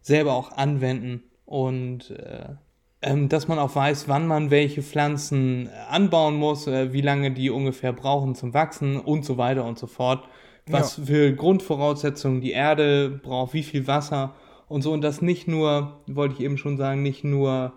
[0.00, 2.54] selber auch anwenden und äh,
[3.02, 7.50] ähm, dass man auch weiß, wann man welche Pflanzen anbauen muss, äh, wie lange die
[7.50, 10.26] ungefähr brauchen zum Wachsen und so weiter und so fort.
[10.68, 11.04] Was ja.
[11.04, 14.34] für Grundvoraussetzungen die Erde braucht, wie viel Wasser
[14.68, 14.92] und so.
[14.92, 17.72] Und das nicht nur, wollte ich eben schon sagen, nicht nur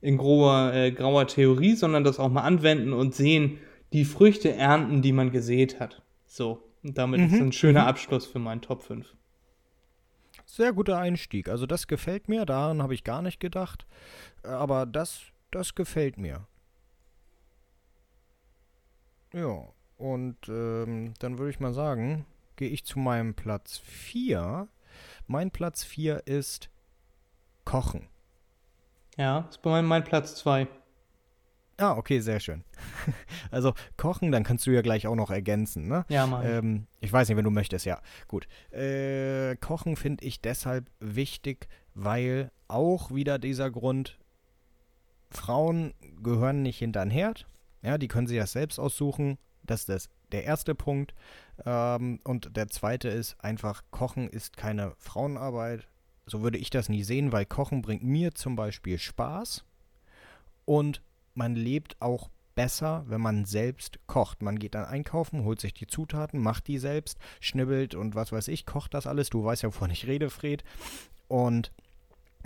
[0.00, 3.58] in grober, äh, grauer Theorie, sondern das auch mal anwenden und sehen,
[3.92, 6.02] die Früchte ernten, die man gesät hat.
[6.26, 7.26] So, und damit mhm.
[7.26, 7.88] ist ein schöner mhm.
[7.88, 9.14] Abschluss für meinen Top 5.
[10.46, 11.48] Sehr guter Einstieg.
[11.48, 13.86] Also das gefällt mir, daran habe ich gar nicht gedacht.
[14.42, 16.46] Aber das, das gefällt mir.
[19.32, 24.68] Ja, und ähm, dann würde ich mal sagen, gehe ich zu meinem Platz 4.
[25.26, 26.70] Mein Platz 4 ist
[27.64, 28.08] Kochen.
[29.16, 30.68] Ja, ist bei meinem mein Platz 2.
[31.76, 32.64] Ah, okay, sehr schön.
[33.50, 36.04] Also kochen, dann kannst du ja gleich auch noch ergänzen, ne?
[36.08, 36.44] Ja, mal.
[36.44, 38.00] Ähm, ich weiß nicht, wenn du möchtest, ja.
[38.26, 38.48] Gut.
[38.72, 44.18] Äh, kochen finde ich deshalb wichtig, weil auch wieder dieser Grund,
[45.30, 47.46] Frauen gehören nicht hinter den Herd.
[47.82, 49.38] Ja, die können sich das selbst aussuchen.
[49.64, 51.14] Das ist das, der erste Punkt.
[51.64, 55.88] Ähm, und der zweite ist einfach, Kochen ist keine Frauenarbeit.
[56.26, 59.64] So würde ich das nie sehen, weil Kochen bringt mir zum Beispiel Spaß.
[60.64, 61.02] Und
[61.34, 64.42] man lebt auch besser, wenn man selbst kocht.
[64.42, 68.48] Man geht dann einkaufen, holt sich die Zutaten, macht die selbst, schnibbelt und was weiß
[68.48, 69.30] ich, kocht das alles.
[69.30, 70.64] Du weißt ja, wovon ich rede, Fred.
[71.28, 71.72] Und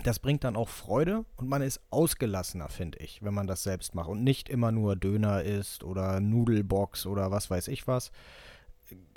[0.03, 3.95] das bringt dann auch Freude und man ist ausgelassener, finde ich, wenn man das selbst
[3.95, 8.11] macht und nicht immer nur Döner isst oder Nudelbox oder was weiß ich was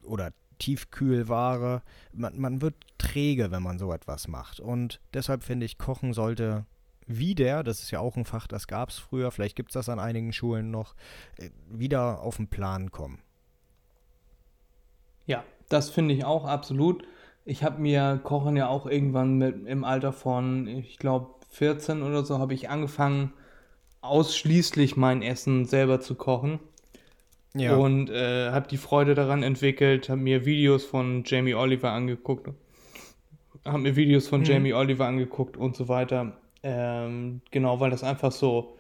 [0.05, 1.83] oder Tiefkühlware.
[2.13, 4.61] Man, man wird träge, wenn man so etwas macht.
[4.61, 6.67] Und deshalb finde ich, Kochen sollte
[7.07, 9.89] wieder, das ist ja auch ein Fach, das gab es früher, vielleicht gibt es das
[9.89, 10.95] an einigen Schulen noch,
[11.37, 13.21] äh, wieder auf den Plan kommen.
[15.27, 17.05] Ja, das finde ich auch absolut.
[17.45, 22.25] Ich habe mir Kochen ja auch irgendwann mit, im Alter von, ich glaube, 14 oder
[22.25, 23.33] so, habe ich angefangen,
[24.01, 26.61] ausschließlich mein Essen selber zu kochen.
[27.55, 27.77] Ja.
[27.77, 32.49] Und äh, habe die Freude daran entwickelt, habe mir Videos von Jamie Oliver angeguckt,
[33.65, 34.51] habe mir Videos von hm.
[34.51, 36.39] Jamie Oliver angeguckt und so weiter.
[36.63, 38.77] Ähm, genau, weil das einfach so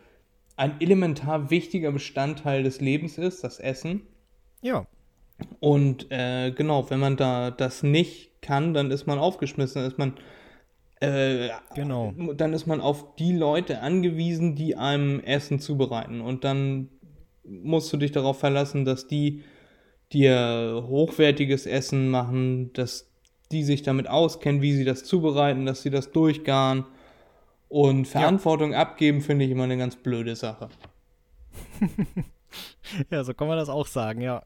[0.56, 4.02] ein elementar wichtiger Bestandteil des Lebens ist, das Essen.
[4.62, 4.86] Ja.
[5.60, 9.98] Und äh, genau, wenn man da das nicht kann, dann ist man aufgeschmissen, dann ist
[9.98, 10.14] man
[11.00, 12.12] äh, genau.
[12.36, 16.20] dann ist man auf die Leute angewiesen, die einem Essen zubereiten.
[16.20, 16.90] Und dann
[17.44, 19.42] musst du dich darauf verlassen, dass die
[20.12, 23.10] dir hochwertiges Essen machen, dass
[23.50, 26.84] die sich damit auskennen, wie sie das zubereiten, dass sie das durchgaren
[27.68, 28.78] und Verantwortung ja.
[28.78, 30.68] abgeben finde ich immer eine ganz blöde Sache.
[33.10, 34.42] ja, so kann man das auch sagen, ja.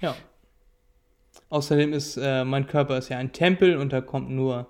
[0.00, 0.14] ja.
[1.48, 4.66] Außerdem ist äh, mein Körper ist ja ein Tempel und da kommt nur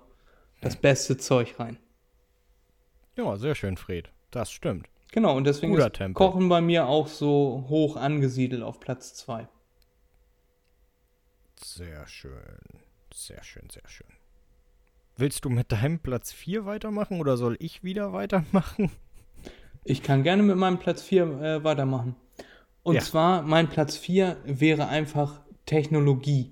[0.61, 1.77] das beste Zeug rein.
[3.15, 4.09] Ja, sehr schön, Fred.
[4.31, 4.87] Das stimmt.
[5.11, 6.13] Genau, und deswegen Guter ist Tempel.
[6.13, 9.47] Kochen bei mir auch so hoch angesiedelt auf Platz 2.
[11.61, 12.57] Sehr schön.
[13.13, 14.07] Sehr schön, sehr schön.
[15.17, 18.89] Willst du mit deinem Platz 4 weitermachen oder soll ich wieder weitermachen?
[19.83, 22.15] Ich kann gerne mit meinem Platz 4 äh, weitermachen.
[22.83, 23.01] Und ja.
[23.01, 26.51] zwar, mein Platz 4 wäre einfach Technologie.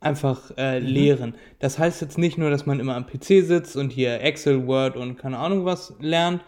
[0.00, 0.86] Einfach äh, mhm.
[0.86, 1.34] lehren.
[1.60, 4.96] Das heißt jetzt nicht nur, dass man immer am PC sitzt und hier Excel, Word
[4.96, 6.42] und keine Ahnung was lernt,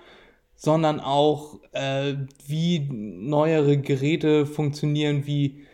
[0.57, 2.14] sondern auch, äh,
[2.46, 5.64] wie neuere Geräte funktionieren, wie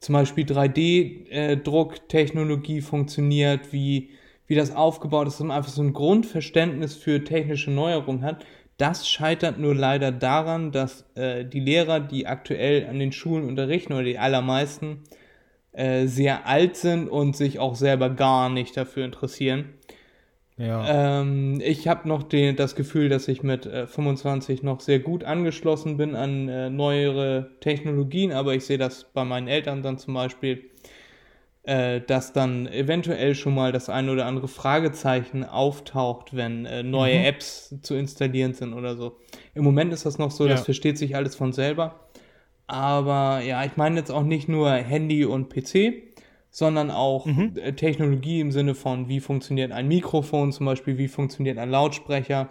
[0.00, 4.10] zum Beispiel 3D-Drucktechnologie äh, funktioniert, wie
[4.48, 8.44] wie das aufgebaut ist, dass man einfach so ein Grundverständnis für technische Neuerungen hat.
[8.78, 13.92] Das scheitert nur leider daran, dass äh, die Lehrer, die aktuell an den Schulen unterrichten,
[13.92, 15.04] oder die allermeisten,
[15.78, 19.66] äh, sehr alt sind und sich auch selber gar nicht dafür interessieren.
[20.56, 21.20] Ja.
[21.20, 25.22] Ähm, ich habe noch den, das Gefühl, dass ich mit äh, 25 noch sehr gut
[25.22, 30.14] angeschlossen bin an äh, neuere Technologien, aber ich sehe das bei meinen Eltern dann zum
[30.14, 30.64] Beispiel
[31.68, 37.18] äh, dass dann eventuell schon mal das eine oder andere Fragezeichen auftaucht, wenn äh, neue
[37.18, 37.24] mhm.
[37.26, 39.18] Apps zu installieren sind oder so.
[39.54, 40.52] Im Moment ist das noch so, ja.
[40.52, 42.07] das versteht sich alles von selber.
[42.68, 45.94] Aber ja, ich meine jetzt auch nicht nur Handy und PC,
[46.50, 47.54] sondern auch mhm.
[47.56, 52.50] Äh, Technologie im Sinne von, wie funktioniert ein Mikrofon zum Beispiel, wie funktioniert ein Lautsprecher.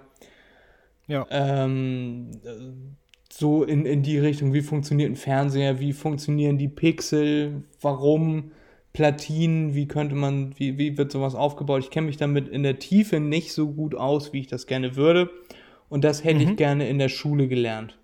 [1.08, 1.26] Ja.
[1.30, 2.32] Ähm,
[3.32, 8.52] so in, in die Richtung, wie funktioniert ein Fernseher, wie funktionieren die Pixel, warum
[8.94, 11.84] Platinen, wie könnte man, wie, wie wird sowas aufgebaut?
[11.84, 14.96] Ich kenne mich damit in der Tiefe nicht so gut aus, wie ich das gerne
[14.96, 15.30] würde.
[15.90, 16.52] Und das hätte mhm.
[16.52, 17.98] ich gerne in der Schule gelernt.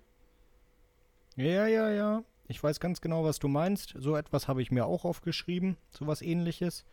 [1.36, 2.22] Ja, ja, ja.
[2.46, 3.94] Ich weiß ganz genau, was du meinst.
[3.96, 6.84] So etwas habe ich mir auch aufgeschrieben, sowas ähnliches.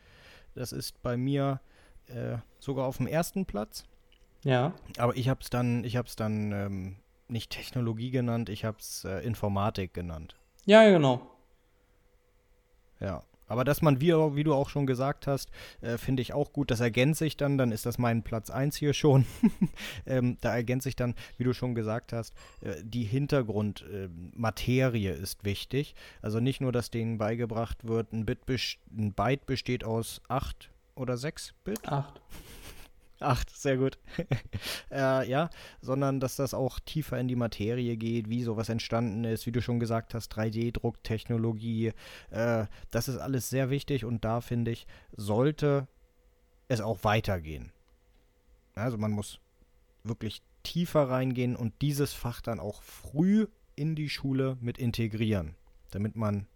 [0.55, 1.59] Das ist bei mir
[2.07, 3.85] äh, sogar auf dem ersten Platz.
[4.43, 4.73] Ja.
[4.97, 6.95] Aber ich habe es dann, ich habe es dann ähm,
[7.27, 10.35] nicht Technologie genannt, ich habe es äh, Informatik genannt.
[10.65, 11.21] Ja, genau.
[12.99, 15.49] Ja, Aber dass man, wie, wie du auch schon gesagt hast,
[15.81, 18.77] äh, finde ich auch gut, das ergänze ich dann, dann ist das mein Platz 1
[18.77, 19.25] hier schon.
[20.05, 25.43] ähm, da ergänze ich dann, wie du schon gesagt hast, äh, die Hintergrundmaterie äh, ist
[25.43, 25.95] wichtig.
[26.21, 28.39] Also nicht nur, dass denen beigebracht wird, ein, Bit
[28.97, 31.89] ein Byte besteht aus 8 oder 6 Bit?
[31.89, 32.21] 8.
[33.21, 33.99] Acht, sehr gut.
[34.91, 35.49] äh, ja,
[35.79, 39.61] sondern dass das auch tiefer in die Materie geht, wie sowas entstanden ist, wie du
[39.61, 41.93] schon gesagt hast, 3D-Drucktechnologie.
[42.31, 45.87] Äh, das ist alles sehr wichtig und da finde ich, sollte
[46.67, 47.71] es auch weitergehen.
[48.75, 49.39] Also man muss
[50.03, 55.55] wirklich tiefer reingehen und dieses Fach dann auch früh in die Schule mit integrieren,
[55.91, 56.47] damit man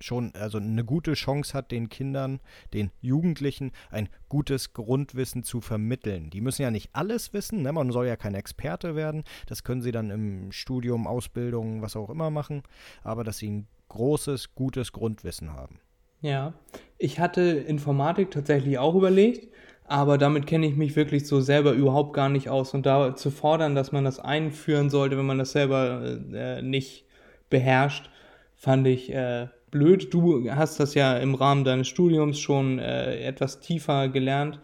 [0.00, 2.40] schon also eine gute Chance hat, den Kindern,
[2.72, 6.30] den Jugendlichen ein gutes Grundwissen zu vermitteln.
[6.30, 7.72] Die müssen ja nicht alles wissen, ne?
[7.72, 12.10] man soll ja kein Experte werden, das können sie dann im Studium, Ausbildung, was auch
[12.10, 12.62] immer machen,
[13.02, 15.80] aber dass sie ein großes, gutes Grundwissen haben.
[16.20, 16.54] Ja,
[16.98, 19.48] ich hatte Informatik tatsächlich auch überlegt,
[19.84, 23.30] aber damit kenne ich mich wirklich so selber überhaupt gar nicht aus und da zu
[23.30, 27.06] fordern, dass man das einführen sollte, wenn man das selber äh, nicht
[27.50, 28.10] beherrscht,
[28.56, 30.12] fand ich äh, blöd.
[30.12, 34.60] Du hast das ja im Rahmen deines Studiums schon äh, etwas tiefer gelernt,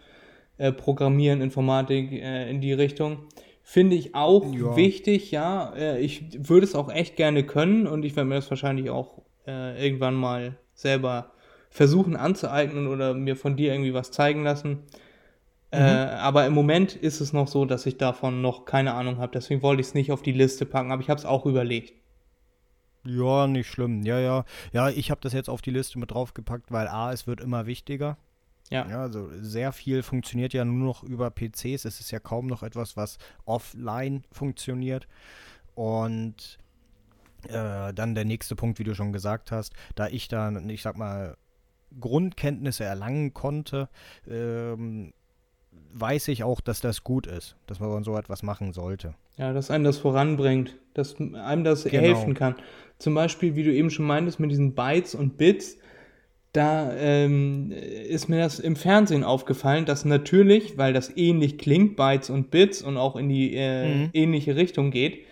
[0.58, 3.26] äh, Programmieren, Informatik äh, in die Richtung.
[3.62, 4.76] Finde ich auch ja.
[4.76, 5.72] wichtig, ja.
[5.74, 9.22] Äh, ich würde es auch echt gerne können und ich werde mir das wahrscheinlich auch
[9.46, 11.32] äh, irgendwann mal selber
[11.70, 14.80] versuchen anzueignen oder mir von dir irgendwie was zeigen lassen.
[15.70, 16.10] Äh, mhm.
[16.18, 19.32] aber im Moment ist es noch so, dass ich davon noch keine Ahnung habe.
[19.32, 21.94] Deswegen wollte ich es nicht auf die Liste packen, aber ich habe es auch überlegt.
[23.04, 24.02] Ja, nicht schlimm.
[24.02, 24.44] Ja, ja.
[24.72, 27.66] Ja, ich habe das jetzt auf die Liste mit draufgepackt, weil A, es wird immer
[27.66, 28.16] wichtiger.
[28.70, 28.88] Ja.
[28.88, 29.02] ja.
[29.02, 31.84] Also sehr viel funktioniert ja nur noch über PCs.
[31.84, 35.08] Es ist ja kaum noch etwas, was offline funktioniert.
[35.74, 36.58] Und
[37.48, 40.96] äh, dann der nächste Punkt, wie du schon gesagt hast, da ich da, ich sag
[40.96, 41.36] mal,
[42.00, 43.88] Grundkenntnisse erlangen konnte,
[44.28, 45.12] ähm,
[45.92, 49.14] weiß ich auch, dass das gut ist, dass man so etwas machen sollte.
[49.36, 52.02] Ja, dass einem das voranbringt, dass einem das genau.
[52.02, 52.56] helfen kann.
[53.02, 55.76] Zum Beispiel, wie du eben schon meintest, mit diesen Bytes und Bits,
[56.52, 62.30] da ähm, ist mir das im Fernsehen aufgefallen, dass natürlich, weil das ähnlich klingt, Bytes
[62.30, 64.10] und Bits und auch in die äh, mhm.
[64.12, 65.24] ähnliche Richtung geht,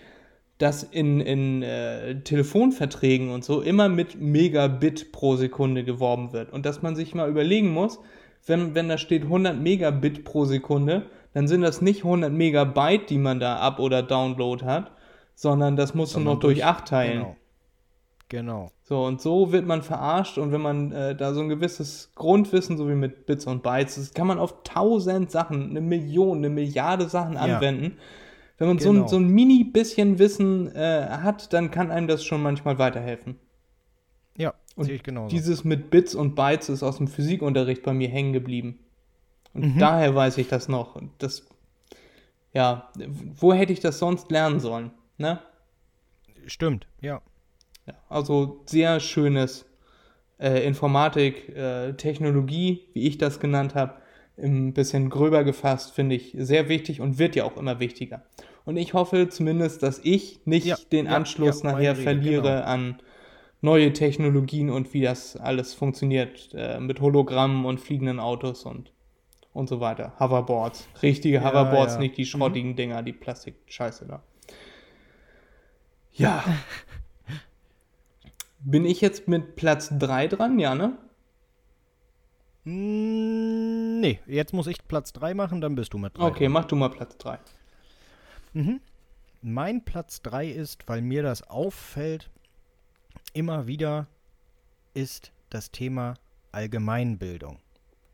[0.58, 6.52] dass in, in äh, Telefonverträgen und so immer mit Megabit pro Sekunde geworben wird.
[6.52, 8.00] Und dass man sich mal überlegen muss,
[8.46, 13.18] wenn, wenn da steht 100 Megabit pro Sekunde, dann sind das nicht 100 Megabyte, die
[13.18, 14.90] man da up- oder download hat,
[15.36, 17.18] sondern das musst du noch durch, durch 8 teilen.
[17.20, 17.36] Genau.
[18.30, 18.70] Genau.
[18.84, 22.78] So, und so wird man verarscht und wenn man äh, da so ein gewisses Grundwissen,
[22.78, 26.48] so wie mit Bits und Bytes, das kann man auf tausend Sachen, eine Million, eine
[26.48, 27.40] Milliarde Sachen ja.
[27.40, 27.98] anwenden.
[28.56, 28.92] Wenn man genau.
[28.92, 32.78] so, ein, so ein mini bisschen Wissen äh, hat, dann kann einem das schon manchmal
[32.78, 33.34] weiterhelfen.
[34.36, 35.26] Ja, sehe ich genau.
[35.26, 38.78] Dieses mit Bits und Bytes ist aus dem Physikunterricht bei mir hängen geblieben.
[39.54, 39.78] Und mhm.
[39.80, 41.02] daher weiß ich das noch.
[41.18, 41.48] Das,
[42.52, 42.92] ja,
[43.34, 45.40] wo hätte ich das sonst lernen sollen, ne?
[46.46, 47.22] Stimmt, ja.
[47.90, 49.66] Ja also sehr schönes
[50.38, 53.94] äh, Informatik, äh, Technologie, wie ich das genannt habe,
[54.38, 58.22] ein bisschen gröber gefasst, finde ich sehr wichtig und wird ja auch immer wichtiger.
[58.64, 62.62] Und ich hoffe zumindest, dass ich nicht ja, den Anschluss ja, nachher verliere genau.
[62.62, 63.02] an
[63.60, 68.92] neue Technologien und wie das alles funktioniert äh, mit Hologrammen und fliegenden Autos und
[69.52, 70.12] und so weiter.
[70.18, 70.88] Hoverboards.
[71.02, 72.00] Richtige ja, Hoverboards, ja.
[72.00, 72.26] nicht die mhm.
[72.26, 72.76] schrottigen mhm.
[72.76, 74.22] Dinger, die Plastik-Scheiße da.
[76.12, 76.44] Ja.
[78.62, 80.98] Bin ich jetzt mit Platz 3 dran, ja, ne?
[82.64, 86.22] Mm, nee, jetzt muss ich Platz 3 machen, dann bist du mit 3.
[86.22, 86.52] Okay, dran.
[86.52, 87.38] mach du mal Platz 3.
[88.52, 88.80] Mhm.
[89.42, 92.30] Mein Platz 3 ist, weil mir das auffällt,
[93.32, 94.06] immer wieder
[94.92, 96.14] ist das Thema
[96.52, 97.58] Allgemeinbildung.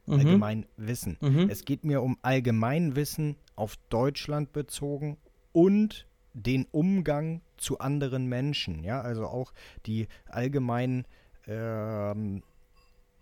[0.07, 0.15] Mhm.
[0.15, 1.17] Allgemeinwissen.
[1.21, 1.51] Mhm.
[1.51, 5.17] Es geht mir um Allgemeinwissen auf Deutschland bezogen
[5.53, 8.85] und den Umgang zu anderen Menschen.
[8.85, 9.53] Ja, also auch
[9.87, 11.07] die allgemeinen
[11.47, 12.43] ähm,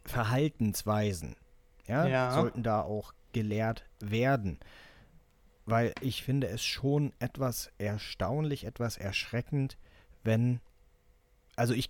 [0.05, 1.37] Verhaltensweisen.
[1.87, 4.59] Ja, ja, sollten da auch gelehrt werden.
[5.67, 9.79] Weil ich finde es schon etwas erstaunlich, etwas erschreckend,
[10.23, 10.61] wenn
[11.57, 11.89] also ich,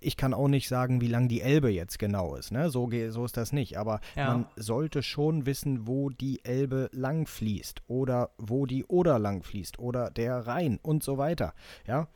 [0.00, 2.52] ich kann auch nicht sagen, wie lang die Elbe jetzt genau ist.
[2.52, 2.70] Ne?
[2.70, 3.78] So, so ist das nicht.
[3.78, 4.28] Aber ja.
[4.28, 9.78] man sollte schon wissen, wo die Elbe lang fließt oder wo die Oder lang fließt
[9.78, 11.54] oder der Rhein und so weiter.
[11.86, 12.08] Ja.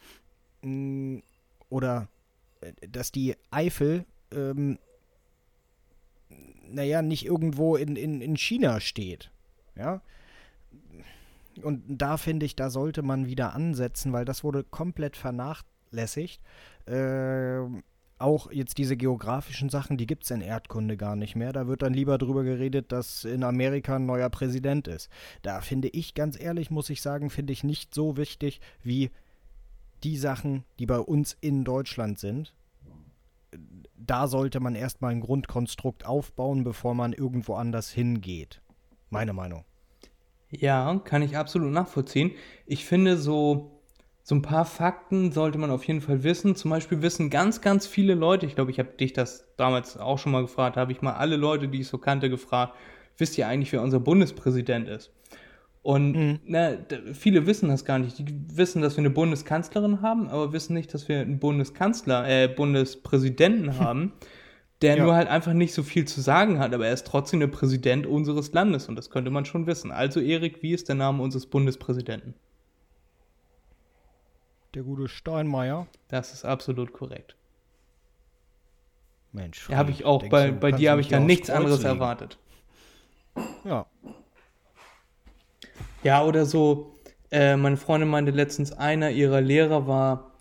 [0.62, 1.18] Mm,
[1.68, 2.08] oder
[2.60, 4.78] äh, dass die Eifel, ähm,
[6.68, 9.30] naja, nicht irgendwo in, in, in China steht.
[9.76, 10.00] Ja.
[11.62, 15.16] Und da finde ich, da sollte man wieder ansetzen, weil das wurde komplett
[15.93, 16.40] vernachlässigt.
[16.86, 17.82] Äh,
[18.18, 21.53] auch jetzt diese geografischen Sachen, die gibt es in Erdkunde gar nicht mehr.
[21.53, 25.11] Da wird dann lieber drüber geredet, dass in Amerika ein neuer Präsident ist.
[25.43, 29.11] Da finde ich, ganz ehrlich, muss ich sagen, finde ich nicht so wichtig wie
[30.05, 32.55] die Sachen, die bei uns in Deutschland sind.
[33.97, 38.62] Da sollte man erstmal ein Grundkonstrukt aufbauen, bevor man irgendwo anders hingeht.
[39.11, 39.64] Meine Meinung.
[40.49, 42.32] Ja, kann ich absolut nachvollziehen.
[42.66, 43.71] Ich finde so
[44.24, 46.54] so ein paar Fakten sollte man auf jeden Fall wissen.
[46.54, 50.18] Zum Beispiel wissen ganz, ganz viele Leute, ich glaube, ich habe dich das damals auch
[50.18, 52.74] schon mal gefragt, habe ich mal alle Leute, die ich so kannte, gefragt,
[53.18, 55.10] wisst ihr eigentlich, wer unser Bundespräsident ist?
[55.82, 56.38] Und mhm.
[56.46, 56.76] na,
[57.12, 58.16] viele wissen das gar nicht.
[58.16, 62.46] Die wissen, dass wir eine Bundeskanzlerin haben, aber wissen nicht, dass wir einen Bundeskanzler, äh,
[62.46, 64.12] Bundespräsidenten haben,
[64.82, 65.02] der ja.
[65.02, 68.06] nur halt einfach nicht so viel zu sagen hat, aber er ist trotzdem der Präsident
[68.06, 69.90] unseres Landes und das könnte man schon wissen.
[69.90, 72.34] Also Erik, wie ist der Name unseres Bundespräsidenten?
[74.74, 75.86] Der gute Steinmeier.
[76.08, 77.36] Das ist absolut korrekt.
[79.32, 79.68] Mensch.
[79.68, 80.22] Ja, habe ich auch.
[80.28, 81.88] Bei, du, bei dir habe ich ja nichts anderes legen.
[81.88, 82.38] erwartet.
[83.64, 83.86] Ja.
[86.02, 86.96] Ja, oder so,
[87.30, 90.32] äh, meine Freundin meinte letztens, einer ihrer Lehrer war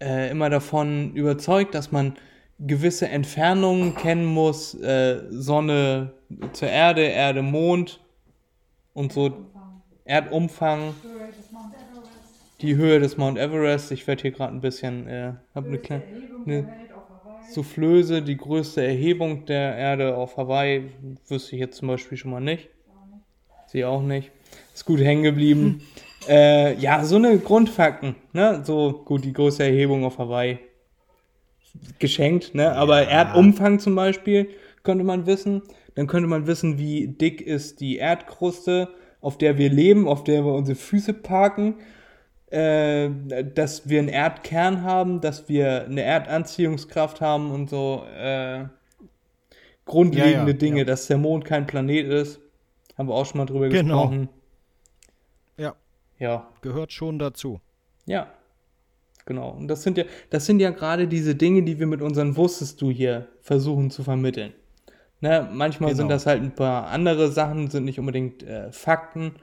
[0.00, 2.16] äh, immer davon überzeugt, dass man
[2.58, 6.14] gewisse Entfernungen kennen muss, äh, Sonne
[6.52, 8.00] zur Erde, Erde, Mond
[8.92, 9.46] und so
[10.04, 10.94] Erdumfang
[12.60, 13.92] die Höhe des Mount Everest.
[13.92, 16.02] Ich werde hier gerade ein bisschen, äh, habe eine kleine
[16.44, 16.68] eine
[17.50, 20.90] Soufflöse, die größte Erhebung der Erde auf Hawaii.
[21.28, 22.68] Wüsste ich jetzt zum Beispiel schon mal nicht.
[23.66, 24.30] Sie auch nicht.
[24.74, 25.82] Ist gut hängen geblieben.
[26.28, 28.16] äh, ja, so eine Grundfakten.
[28.32, 28.62] Ne?
[28.64, 30.58] So gut, die größte Erhebung auf Hawaii.
[31.98, 32.72] Geschenkt, ne?
[32.72, 33.08] Aber ja.
[33.08, 34.48] Erdumfang zum Beispiel
[34.82, 35.62] könnte man wissen.
[35.94, 38.88] Dann könnte man wissen, wie dick ist die Erdkruste,
[39.20, 41.76] auf der wir leben, auf der wir unsere Füße parken
[42.50, 43.10] äh,
[43.54, 48.64] dass wir einen Erdkern haben, dass wir eine Erdanziehungskraft haben und so äh,
[49.84, 50.84] grundlegende ja, ja, Dinge, ja.
[50.84, 52.40] dass der Mond kein Planet ist.
[52.96, 54.02] Haben wir auch schon mal drüber genau.
[54.02, 54.28] gesprochen.
[55.56, 55.74] Ja.
[56.18, 56.48] Ja.
[56.62, 57.60] Gehört schon dazu.
[58.06, 58.28] Ja.
[59.26, 59.50] Genau.
[59.50, 62.80] Und das sind ja, das sind ja gerade diese Dinge, die wir mit unseren Wusstest
[62.80, 64.54] du hier versuchen zu vermitteln.
[65.20, 65.98] Ne, manchmal genau.
[65.98, 69.34] sind das halt ein paar andere Sachen, sind nicht unbedingt äh, Fakten,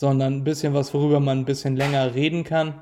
[0.00, 2.80] sondern ein bisschen was, worüber man ein bisschen länger reden kann.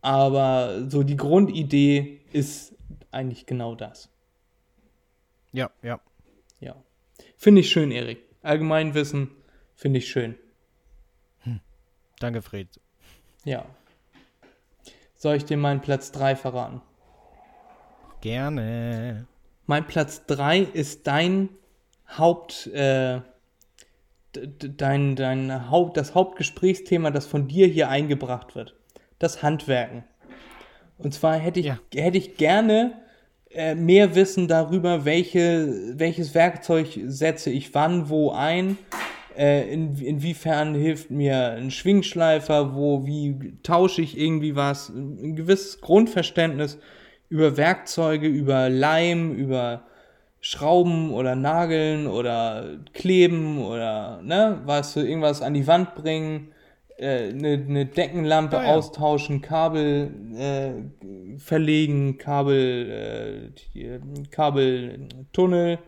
[0.00, 2.74] Aber so die Grundidee ist
[3.10, 4.08] eigentlich genau das.
[5.52, 6.00] Ja, ja.
[6.58, 6.74] Ja.
[7.36, 8.24] Finde ich schön, Erik.
[8.40, 9.32] Allgemeinwissen
[9.74, 10.36] finde ich schön.
[11.40, 11.60] Hm.
[12.18, 12.80] Danke, Fred.
[13.44, 13.66] Ja.
[15.14, 16.80] Soll ich dir meinen Platz 3 verraten?
[18.22, 19.26] Gerne.
[19.66, 21.50] Mein Platz 3 ist dein
[22.16, 23.20] Haupt, äh,
[24.32, 28.74] dein, dein Haupt, das Hauptgesprächsthema, das von dir hier eingebracht wird.
[29.18, 30.04] Das Handwerken.
[30.98, 31.78] Und zwar hätte ich, ja.
[31.94, 32.92] hätte ich gerne
[33.50, 38.78] äh, mehr Wissen darüber, welche, welches Werkzeug setze ich wann, wo ein,
[39.36, 45.80] äh, in, inwiefern hilft mir ein Schwingschleifer, wo, wie tausche ich irgendwie was, ein gewisses
[45.80, 46.78] Grundverständnis
[47.28, 49.86] über Werkzeuge, über Leim, über
[50.44, 56.48] Schrauben oder Nageln oder Kleben oder, ne, weißt du, irgendwas an die Wand bringen,
[56.98, 58.74] äh, eine, eine Deckenlampe ja, ja.
[58.74, 64.00] austauschen, Kabel äh, verlegen, Kabel, äh,
[64.32, 65.78] Kabeltunnel,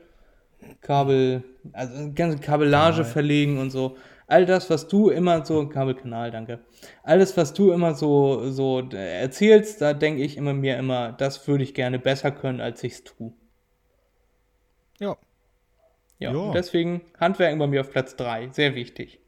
[0.80, 1.42] Kabel,
[1.72, 3.12] also ganze Kabellage Kanal.
[3.12, 3.96] verlegen und so.
[4.28, 6.61] All das, was du immer so, Kabelkanal, danke.
[7.02, 11.64] Alles, was du immer so, so erzählst, da denke ich immer mir immer, das würde
[11.64, 13.32] ich gerne besser können, als ich es tue.
[14.99, 15.16] Ja.
[16.18, 16.53] Ja, ja.
[16.53, 18.51] deswegen Handwerken bei mir auf Platz 3.
[18.53, 19.20] Sehr wichtig.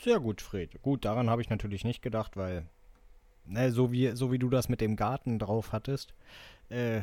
[0.00, 0.82] Sehr gut, Fred.
[0.82, 2.66] Gut, daran habe ich natürlich nicht gedacht, weil,
[3.46, 6.14] ne, so wie, so wie du das mit dem Garten drauf hattest,
[6.68, 7.02] äh,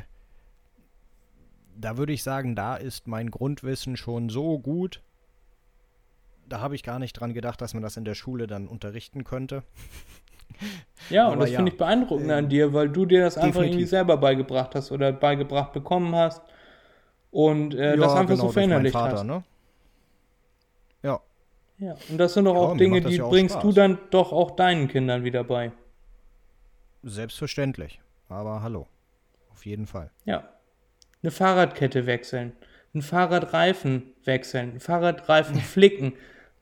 [1.76, 5.02] da würde ich sagen, da ist mein Grundwissen schon so gut.
[6.48, 9.24] Da habe ich gar nicht dran gedacht, dass man das in der Schule dann unterrichten
[9.24, 9.64] könnte.
[11.10, 13.58] Ja, und das ja, finde ich beeindruckend äh, an dir, weil du dir das definitiv.
[13.58, 16.44] einfach irgendwie selber beigebracht hast oder beigebracht bekommen hast
[17.32, 19.24] und äh, ja, das einfach genau, so verinnerlicht Vater, hast.
[19.24, 19.44] Ne?
[21.04, 21.20] Ja.
[21.80, 23.64] Ja, und das sind doch auch ja, Dinge, die ja bringst Spaß.
[23.64, 25.72] du dann doch auch deinen Kindern wieder bei.
[27.04, 28.00] Selbstverständlich.
[28.30, 28.88] Aber hallo.
[29.52, 30.12] Auf jeden Fall.
[30.26, 30.48] Ja.
[31.24, 32.54] Eine Fahrradkette wechseln.
[32.94, 34.74] Ein Fahrradreifen wechseln.
[34.74, 36.14] Ein Fahrradreifen flicken.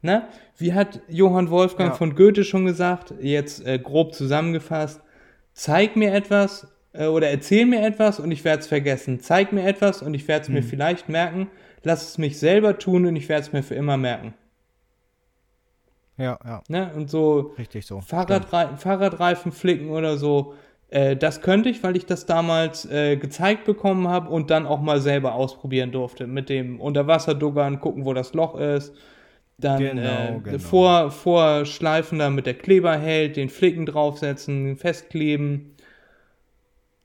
[0.02, 0.28] Ne?
[0.58, 1.96] Wie hat Johann Wolfgang ja.
[1.96, 5.02] von Goethe schon gesagt, jetzt äh, grob zusammengefasst,
[5.54, 9.20] zeig mir etwas äh, oder erzähl mir etwas und ich werde es vergessen.
[9.20, 10.56] Zeig mir etwas und ich werde es hm.
[10.56, 11.50] mir vielleicht merken.
[11.84, 14.34] Lass es mich selber tun und ich werde es mir für immer merken.
[16.18, 16.62] Ja, ja.
[16.68, 16.92] Ne?
[16.96, 18.02] Und so, Richtig so.
[18.02, 20.56] Fahrradre Fahrradreifen flicken oder so,
[20.90, 24.82] Äh, das könnte ich, weil ich das damals äh, gezeigt bekommen habe und dann auch
[24.82, 26.28] mal selber ausprobieren durfte.
[26.28, 28.94] Mit dem Unterwasserduggern, gucken, wo das Loch ist.
[29.58, 30.58] Dann Genau, äh, genau.
[30.60, 35.76] Vor, vorschleifen da mit der Kleber hält, den Flicken draufsetzen, festkleben.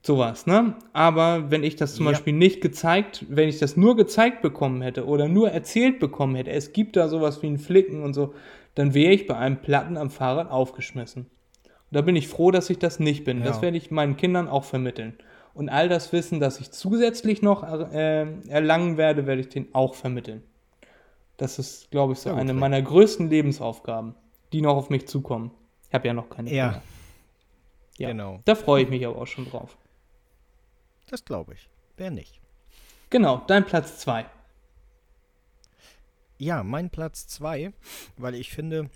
[0.07, 0.75] Sowas, ne?
[0.93, 2.13] Aber wenn ich das zum Ja.
[2.13, 6.51] Beispiel nicht gezeigt, wenn ich das nur gezeigt bekommen hätte oder nur erzählt bekommen hätte,
[6.51, 8.35] es gibt da sowas wie ein Flicken und so,
[8.75, 11.23] dann wäre ich bei einem Platten am Fahrrad aufgeschmissen.
[11.23, 13.43] Und da bin ich froh, dass ich das nicht bin.
[13.45, 13.63] Das Ja.
[13.63, 15.15] werde ich meinen Kindern auch vermitteln.
[15.55, 19.95] Und all das Wissen, das ich zusätzlich noch äh, erlangen werde, werde ich denen auch
[19.95, 20.43] vermitteln.
[21.39, 22.61] Das ist, glaube ich, so gut, eine Rick.
[22.61, 24.15] meiner größten Lebensaufgaben,
[24.53, 25.51] die noch auf mich zukommen.
[25.89, 26.83] Ich habe ja noch keine Ja, Kinder.
[27.99, 28.09] Ja.
[28.09, 28.41] genau.
[28.45, 29.79] Da freue ich mich aber auch schon drauf.
[31.09, 31.69] Das glaube ich.
[31.97, 32.41] Wer nicht?
[33.11, 34.27] Genau, dein Platz 2.
[36.39, 37.73] Ja, mein Platz 2,
[38.17, 38.91] weil ich finde,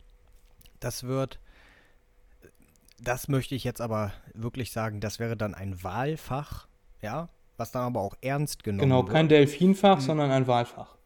[0.81, 1.39] das wird,
[3.01, 6.67] das möchte ich jetzt aber wirklich sagen, das wäre dann ein Wahlfach,
[7.01, 9.13] ja, was dann aber auch ernst genommen Genau, wird.
[9.13, 10.97] kein Delfinfach, sondern ein Wahlfach.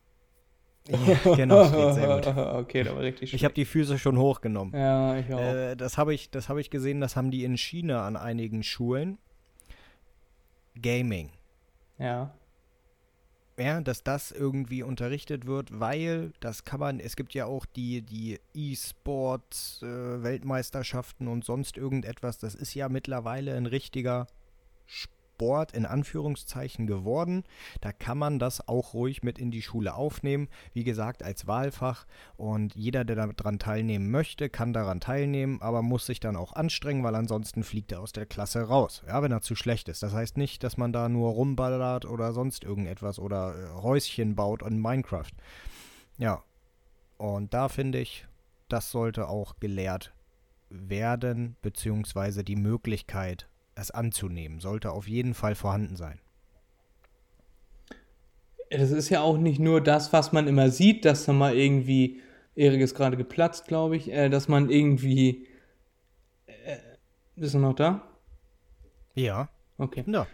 [0.88, 0.96] Ja,
[1.36, 2.26] genau, das geht sehr gut.
[2.36, 4.74] okay, da war richtig Ich habe die Füße schon hochgenommen.
[4.74, 5.38] Ja, ich auch.
[5.38, 8.62] Äh, das habe ich, das habe ich gesehen, das haben die in China an einigen
[8.62, 9.18] Schulen.
[10.80, 11.30] Gaming.
[11.98, 12.32] ja.
[13.58, 18.00] Ja, dass das irgendwie unterrichtet wird, weil das kann man, es gibt ja auch die,
[18.00, 24.26] die E-Sports, äh, Weltmeisterschaften und sonst irgendetwas, das ist ja mittlerweile ein richtiger
[24.86, 25.21] Sport
[25.72, 27.44] in Anführungszeichen geworden.
[27.80, 32.06] Da kann man das auch ruhig mit in die Schule aufnehmen, wie gesagt, als Wahlfach.
[32.36, 37.04] Und jeder, der daran teilnehmen möchte, kann daran teilnehmen, aber muss sich dann auch anstrengen,
[37.04, 40.02] weil ansonsten fliegt er aus der Klasse raus, ja, wenn er zu schlecht ist.
[40.02, 44.62] Das heißt nicht, dass man da nur rumballert oder sonst irgendetwas oder äh, Häuschen baut
[44.62, 45.30] in Minecraft.
[46.18, 46.42] Ja,
[47.18, 48.26] und da finde ich,
[48.68, 50.12] das sollte auch gelehrt
[50.70, 56.18] werden, beziehungsweise die Möglichkeit, es anzunehmen, sollte auf jeden Fall vorhanden sein.
[58.70, 62.20] Das ist ja auch nicht nur das, was man immer sieht, dass da mal irgendwie,
[62.54, 65.46] Erik ist gerade geplatzt, glaube ich, äh, dass man irgendwie.
[66.46, 66.78] Äh,
[67.36, 68.02] bist du noch da?
[69.14, 69.48] Ja,
[69.78, 70.04] Okay.
[70.06, 70.26] ja.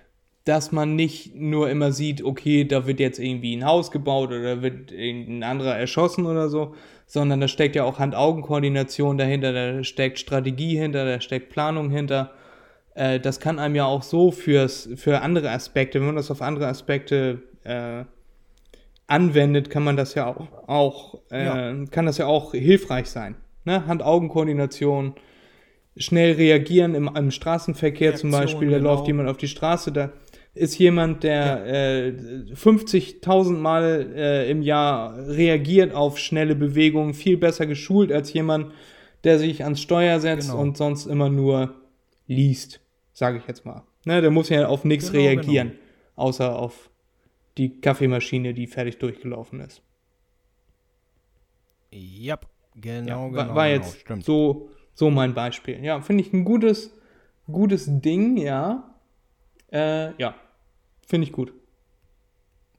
[0.44, 4.62] Dass man nicht nur immer sieht, okay, da wird jetzt irgendwie ein Haus gebaut oder
[4.62, 6.74] wird ein anderer erschossen oder so,
[7.06, 12.32] sondern da steckt ja auch Hand-Augen-Koordination dahinter, da steckt Strategie hinter, da steckt Planung hinter.
[12.98, 16.42] Äh, das kann einem ja auch so fürs, für andere Aspekte, wenn man das auf
[16.42, 18.04] andere Aspekte äh,
[19.06, 21.84] anwendet, kann man das ja auch, auch äh, Ja.
[21.90, 23.36] kann das ja auch hilfreich sein.
[23.64, 23.86] Ne?
[23.86, 25.14] Hand-Augen-Koordination,
[25.96, 28.94] schnell reagieren im, im Straßenverkehr zum Reaktion, Beispiel, da genau.
[28.94, 30.10] läuft jemand auf die Straße, da
[30.54, 32.08] ist jemand, der äh,
[32.52, 38.72] 50.000 Mal äh, im Jahr reagiert auf schnelle Bewegungen, viel besser geschult als jemand,
[39.22, 40.60] der sich ans Steuer setzt Genau.
[40.60, 41.74] und sonst immer nur
[42.26, 42.80] liest,
[43.18, 43.82] sage ich jetzt mal.
[44.04, 45.72] Ne, der muss ja auf nichts Genau, reagieren,
[46.16, 46.88] außer auf
[47.56, 49.82] die Kaffeemaschine, die fertig durchgelaufen ist.
[51.90, 52.38] Ja,
[52.76, 53.36] genau, Ja, genau.
[53.36, 54.24] war, war genau, jetzt stimmt.
[54.24, 55.82] so, so mein Beispiel.
[55.84, 56.94] Ja, finde ich ein gutes,
[57.50, 58.94] gutes Ding, ja.
[59.72, 60.34] Äh, ja,
[61.06, 61.52] finde ich gut.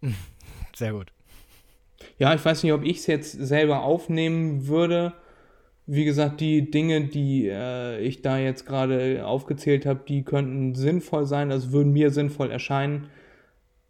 [0.76, 1.12] Sehr gut.
[2.18, 5.14] Ja, ich weiß nicht, ob ich es jetzt selber aufnehmen würde.
[5.92, 11.26] Wie gesagt, die Dinge, die äh, ich da jetzt gerade aufgezählt habe, die könnten sinnvoll
[11.26, 13.08] sein, also würden mir sinnvoll erscheinen.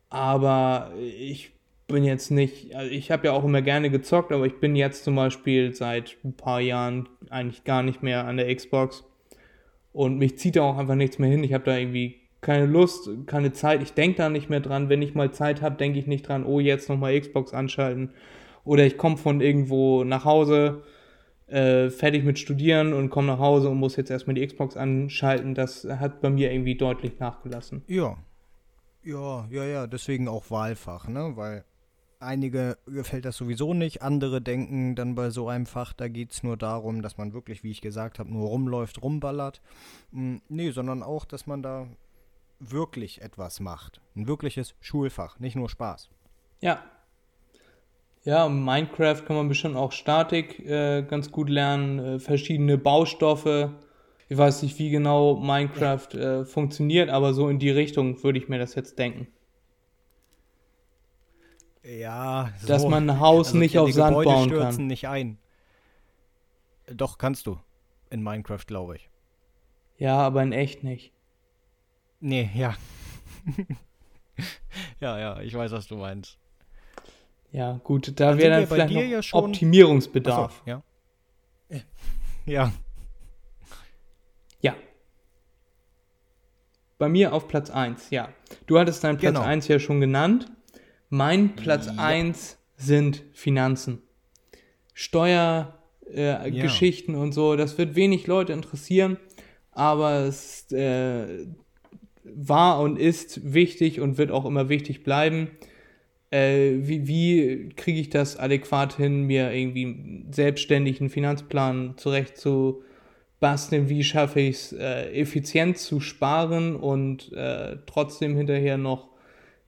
[0.10, 1.52] Aber ich
[1.88, 5.04] bin jetzt nicht, also ich habe ja auch immer gerne gezockt, aber ich bin jetzt
[5.04, 9.04] zum Beispiel seit ein paar Jahren eigentlich gar nicht mehr an der Xbox.
[9.92, 11.44] Und mich zieht da auch einfach nichts mehr hin.
[11.44, 13.84] Ich habe da irgendwie keine Lust, keine Zeit.
[13.84, 14.88] Ich denke da nicht mehr dran.
[14.88, 18.12] Wenn ich mal Zeit habe, denke ich nicht dran, oh, jetzt nochmal Xbox anschalten.
[18.64, 20.84] Oder ich komme von irgendwo nach Hause,
[21.50, 25.56] äh, fertig mit Studieren und komme nach Hause und muss jetzt erstmal die Xbox anschalten.
[25.56, 27.84] Das hat bei mir irgendwie deutlich nachgelassen.
[27.88, 28.18] Ja.
[29.04, 31.32] Ja, ja, ja, deswegen auch Wahlfach, ne?
[31.36, 31.64] Weil
[32.20, 36.44] einige gefällt das sowieso nicht, andere denken dann bei so einem Fach, da geht es
[36.44, 39.62] nur darum, dass man wirklich, wie ich gesagt habe, nur rumläuft, rumballert.
[40.12, 41.88] Mm, nee, sondern auch, dass man da
[42.60, 44.02] wirklich etwas macht.
[44.16, 46.10] Ein wirkliches Schulfach, nicht nur Spaß.
[46.60, 46.84] Ja.
[48.26, 53.72] Ja, Minecraft kann man bestimmt auch Statik äh, ganz gut lernen, äh, verschiedene Baustoffe.
[54.28, 58.50] Ich weiß nicht, wie genau Minecraft äh, funktioniert, aber so in die Richtung würde ich
[58.50, 59.28] mir das jetzt denken.
[61.84, 62.68] Ja, so.
[62.68, 64.88] Dass man ein Haus nicht die auf Sand Gebäude bauen stürzen kann.
[64.88, 65.40] nicht ein.
[66.88, 67.60] Doch, kannst du.
[68.10, 69.10] In Minecraft, glaube ich.
[69.98, 71.14] Ja, aber in echt nicht.
[72.20, 72.76] Nee, ja.
[75.00, 76.38] ja, ja, ich weiß, was du meinst.
[77.52, 80.62] Ja, gut, da wäre dann vielleicht noch ja schon- Optimierungsbedarf.
[80.66, 80.84] So, ja.
[82.46, 82.72] Ja,
[84.62, 84.76] Ja.
[86.98, 88.30] Bei mir auf Platz 1, ja.
[88.68, 89.46] Du hattest deinen Platz Genau.
[89.46, 90.48] 1 ja schon genannt.
[91.10, 91.94] Mein Platz Ja.
[91.98, 94.02] 1 sind Finanzen.
[94.94, 97.24] Steuergeschichten äh, Ja.
[97.24, 99.18] Und so, das wird wenig Leute interessieren,
[99.72, 101.46] aber es äh,
[102.24, 105.52] war und ist wichtig und wird auch immer wichtig bleiben.
[106.32, 112.84] Äh, wie wie kriege ich das adäquat hin, mir irgendwie selbstständig einen Finanzplan zurecht zu
[113.40, 113.90] basteln?
[113.90, 119.10] Wie schaffe ich es, äh, effizient zu sparen und äh, trotzdem hinterher noch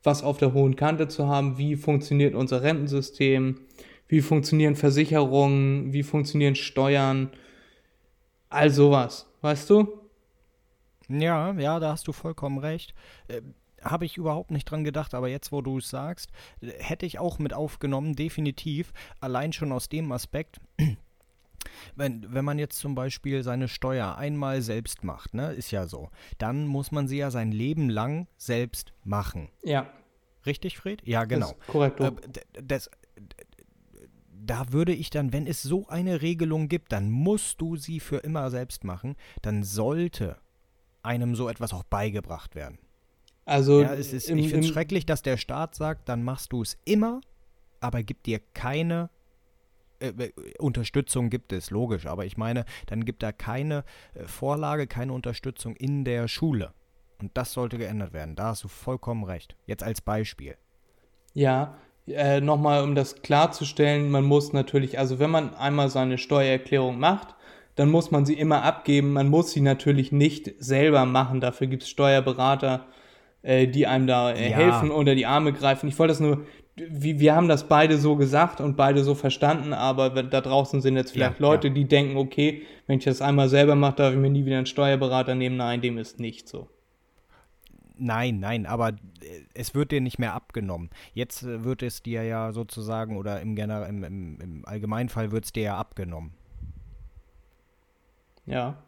[0.03, 1.57] was auf der hohen Kante zu haben?
[1.57, 3.61] Wie funktioniert unser Rentensystem?
[4.07, 5.93] Wie funktionieren Versicherungen?
[5.93, 7.31] Wie funktionieren Steuern?
[8.49, 9.87] All sowas, weißt du?
[11.07, 12.93] Ja, ja, da hast du vollkommen recht.
[13.83, 17.39] Habe ich überhaupt nicht dran gedacht, aber jetzt, wo du es sagst, hätte ich auch
[17.39, 18.93] mit aufgenommen, definitiv.
[19.19, 20.59] Allein schon aus dem Aspekt,
[21.95, 26.09] wenn, wenn man jetzt zum Beispiel seine Steuer einmal selbst macht, ne, ist ja so,
[26.37, 29.49] dann muss man sie ja sein Leben lang selbst machen.
[29.63, 29.91] Ja,
[30.45, 31.01] Richtig, Fred?
[31.05, 31.53] Ja, genau.
[31.67, 31.99] korrekt.
[31.99, 32.11] Äh,
[32.63, 32.89] das,
[34.31, 38.17] da würde ich dann, wenn es so eine Regelung gibt, dann musst du sie für
[38.17, 40.37] immer selbst machen, dann sollte
[41.03, 42.79] einem so etwas auch beigebracht werden.
[43.45, 46.53] Also Ja, es ist, im- ich finde es schrecklich, dass der Staat sagt, dann machst
[46.53, 47.21] du es immer,
[47.79, 49.09] aber gibt dir keine
[49.99, 50.29] äh,
[50.59, 53.83] Unterstützung gibt es, logisch, aber ich meine, dann gibt er keine
[54.13, 56.73] äh, Vorlage, keine Unterstützung in der Schule.
[57.21, 58.35] Und das sollte geändert werden.
[58.35, 59.55] Da hast du vollkommen recht.
[59.67, 60.55] Jetzt als Beispiel.
[61.35, 61.75] Ja,
[62.07, 67.35] äh, nochmal, um das klarzustellen, man muss natürlich, also wenn man einmal seine Steuererklärung macht,
[67.75, 69.13] dann muss man sie immer abgeben.
[69.13, 71.41] Man muss sie natürlich nicht selber machen.
[71.41, 72.87] Dafür gibt es Steuerberater,
[73.43, 74.57] äh, die einem da äh, Ja.
[74.57, 75.87] helfen, unter die Arme greifen.
[75.87, 79.73] Ich wollte das nur, wir, wir haben das beide so gesagt und beide so verstanden,
[79.73, 81.73] aber da draußen sind jetzt vielleicht Ja, Leute, ja.
[81.73, 84.65] die denken, okay, wenn ich das einmal selber mache, darf ich mir nie wieder einen
[84.65, 85.57] Steuerberater nehmen.
[85.57, 86.69] Nein, dem ist nicht so.
[88.03, 88.93] Nein, nein, aber äh,
[89.53, 90.89] es wird dir nicht mehr abgenommen.
[91.13, 95.51] Jetzt wird es dir ja sozusagen, oder im, Gener im, im, im Allgemeinfall wird es
[95.53, 96.33] dir ja abgenommen.
[98.47, 98.81] Ja.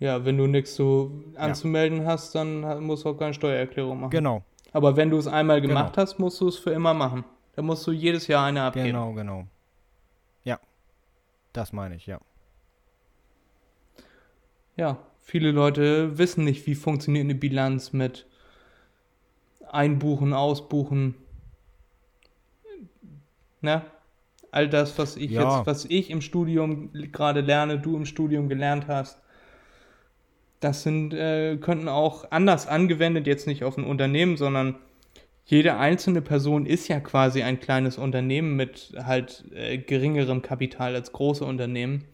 [0.00, 4.10] Ja, wenn du nichts so anzumelden hast, dann musst du auch keine Steuererklärung machen.
[4.10, 5.74] Genau, Aber wenn du es einmal Genau.
[5.74, 7.24] gemacht hast, musst du es für immer machen.
[7.56, 8.86] Dann musst du jedes Jahr eine abgeben.
[8.86, 9.44] genau, genau.
[10.44, 10.60] Ja,
[11.52, 12.20] das meine ich, ja.
[14.76, 18.26] Ja, viele Leute wissen nicht, wie funktioniert eine Bilanz mit
[19.68, 21.16] Einbuchen, Ausbuchen.
[23.60, 23.82] Ne?
[24.52, 25.42] All das, was ich Ja.
[25.56, 29.20] jetzt, was ich im Studium gerade lerne, du im Studium gelernt hast,
[30.60, 34.76] das sind, äh, könnten auch anders angewendet, jetzt nicht auf ein Unternehmen, sondern
[35.48, 41.12] jede einzelne Person ist ja quasi ein kleines Unternehmen mit halt äh, geringerem Kapital als
[41.12, 42.04] große Unternehmen,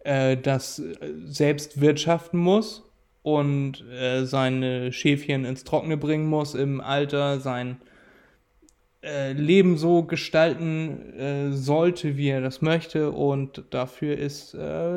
[0.00, 2.84] äh, das äh, selbst wirtschaften muss
[3.22, 7.78] und äh, seine Schäfchen ins Trockene bringen muss im Alter, sein
[9.02, 14.56] äh, Leben so gestalten sollte, wie er das möchte und dafür ist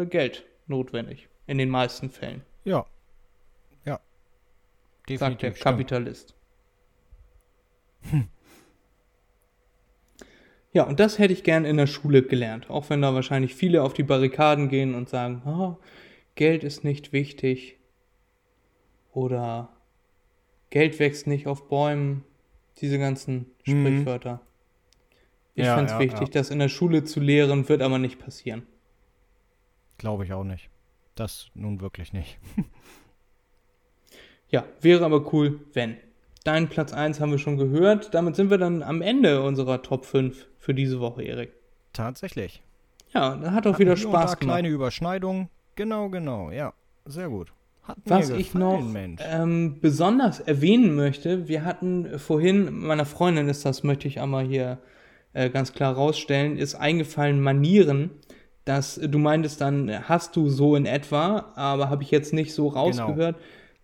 [0.09, 2.85] Geld notwendig, in den meisten Fällen, Ja.
[3.85, 3.99] Ja.
[5.07, 5.57] sagt der Definitiv.
[5.57, 5.63] stimmt.
[5.63, 6.35] Kapitalist.
[10.71, 13.81] Ja, und das hätte ich gern in der Schule gelernt, auch wenn da wahrscheinlich viele
[13.83, 15.77] auf die Barrikaden gehen und sagen, oh,
[16.35, 17.79] Geld ist nicht wichtig
[19.11, 19.69] oder
[20.69, 22.23] Geld wächst nicht auf Bäumen,
[22.81, 23.85] diese ganzen Mhm.
[23.87, 24.41] Sprichwörter.
[25.55, 26.33] Ich Ja, finde es ja, wichtig, ja.
[26.33, 28.67] das in der Schule zu lehren, wird aber nicht passieren.
[29.97, 30.69] Glaube ich auch nicht.
[31.19, 32.39] Das nun wirklich nicht.
[34.51, 35.97] Ja, wäre aber cool, wenn.
[36.43, 38.15] Deinen Platz 1 haben wir schon gehört.
[38.15, 41.53] Damit sind wir dann am Ende unserer Top 5 für diese Woche, Erik.
[41.93, 42.63] Tatsächlich.
[43.13, 44.55] Ja, da hat auch wieder und da Spaß gemacht.
[44.55, 45.49] kleine Überschneidung.
[45.75, 46.49] Genau, genau.
[46.49, 46.73] Ja,
[47.05, 47.53] sehr gut.
[47.83, 53.49] Hat Was mir ich gefallen, noch ähm, besonders erwähnen möchte, wir hatten vorhin, meiner Freundin
[53.49, 54.79] ist das, möchte ich einmal hier
[55.33, 58.09] äh, ganz klar rausstellen, ist eingefallen Manieren.
[58.65, 62.33] Dass äh, du meintest dann, äh, hast du so in etwa, aber habe ich jetzt
[62.33, 62.79] nicht so Genau.
[62.81, 63.35] rausgehört.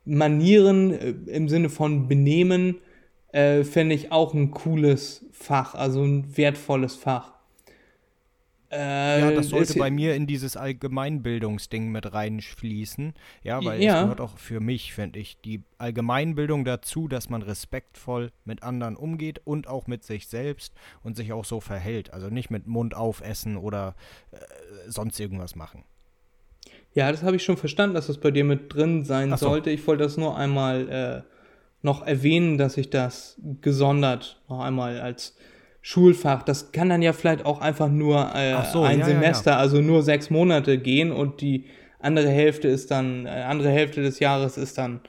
[0.05, 2.77] Manieren äh, im Sinne von Benehmen
[3.31, 7.33] äh, fände ich auch ein cooles Fach, also ein wertvolles Fach.
[8.75, 13.13] Äh, Ja, das sollte bei mir in dieses Allgemeinbildungsding mit reinfließen.
[13.43, 13.95] Ja, weil Ja.
[13.97, 18.95] es gehört auch für mich, finde ich, die Allgemeinbildung dazu, dass man respektvoll mit anderen
[18.95, 20.73] umgeht und auch mit sich selbst
[21.03, 22.11] und sich auch so verhält.
[22.13, 23.95] Also nicht mit Mund aufessen oder
[24.31, 24.37] äh,
[24.87, 25.83] sonst irgendwas machen.
[26.93, 29.37] Ja, das habe ich schon verstanden, dass das bei dir mit drin sein so.
[29.37, 29.69] sollte.
[29.69, 31.31] Ich wollte das nur einmal äh,
[31.81, 35.35] noch erwähnen, dass ich das gesondert noch einmal als
[35.87, 39.57] Schulfach, das kann dann ja vielleicht auch einfach nur äh, so, ein ja, ja, Semester,
[39.59, 41.65] also nur sechs Monate gehen und die
[41.99, 45.01] andere Hälfte ist dann, äh, andere Hälfte des Jahres ist dann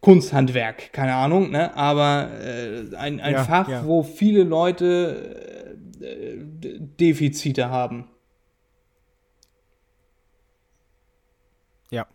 [0.00, 1.76] Kunsthandwerk, keine Ahnung, ne?
[1.76, 3.86] Aber äh, ein, ein Ja, Fach, ja.
[3.86, 5.68] wo viele Leute
[6.00, 8.08] äh, Defizite haben.
[11.90, 12.06] Ja,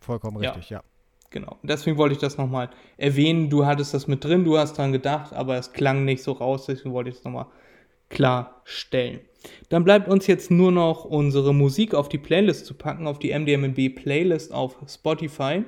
[0.00, 0.50] vollkommen Ja.
[0.50, 0.82] richtig, ja.
[1.30, 1.58] Genau.
[1.62, 3.50] Deswegen wollte ich das nochmal erwähnen.
[3.50, 6.66] Du hattest das mit drin, du hast dran gedacht, aber es klang nicht so raus,
[6.66, 7.46] deswegen wollte ich es nochmal
[8.08, 9.20] klarstellen.
[9.68, 13.30] Dann bleibt uns jetzt nur noch unsere Musik auf die Playlist zu packen, auf die
[13.30, 15.64] MDMB Playlist auf Spotify.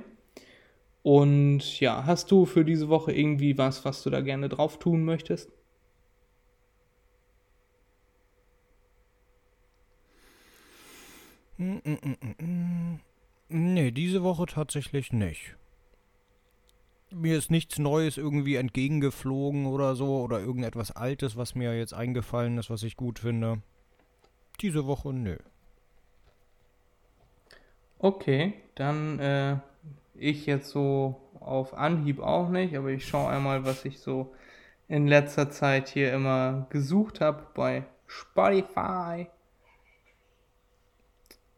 [1.02, 5.04] Und ja, hast du für diese Woche irgendwie was, was du da gerne drauf tun
[5.04, 5.50] möchtest?
[13.54, 15.56] Nee, diese Woche tatsächlich nicht.
[17.10, 22.56] Mir ist nichts Neues irgendwie entgegengeflogen oder so oder irgendetwas Altes, was mir jetzt eingefallen
[22.56, 23.60] ist, was ich gut finde.
[24.62, 25.36] Diese Woche nö.
[27.98, 29.58] Okay, dann äh,
[30.14, 34.32] ich jetzt so auf Anhieb auch nicht, aber ich schaue einmal, was ich so
[34.88, 39.26] in letzter Zeit hier immer gesucht habe bei Spotify.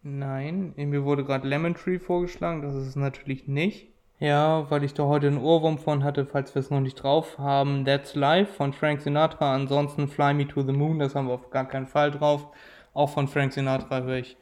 [0.07, 3.89] Nein, mir wurde gerade Lemon Tree vorgeschlagen, das ist es natürlich nicht.
[4.21, 7.39] Ja, weil ich da heute einen Ohrwurm von hatte, falls wir es noch nicht drauf
[7.39, 7.87] haben.
[7.87, 9.55] That's Life von Frank Sinatra.
[9.55, 12.47] Ansonsten Fly Me to the Moon, das haben wir auf gar keinen Fall drauf.
[12.93, 14.37] Auch von Frank Sinatra höre ich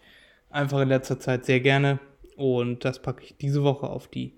[0.51, 2.01] einfach in letzter Zeit sehr gerne.
[2.37, 4.35] Und das packe ich diese Woche auf die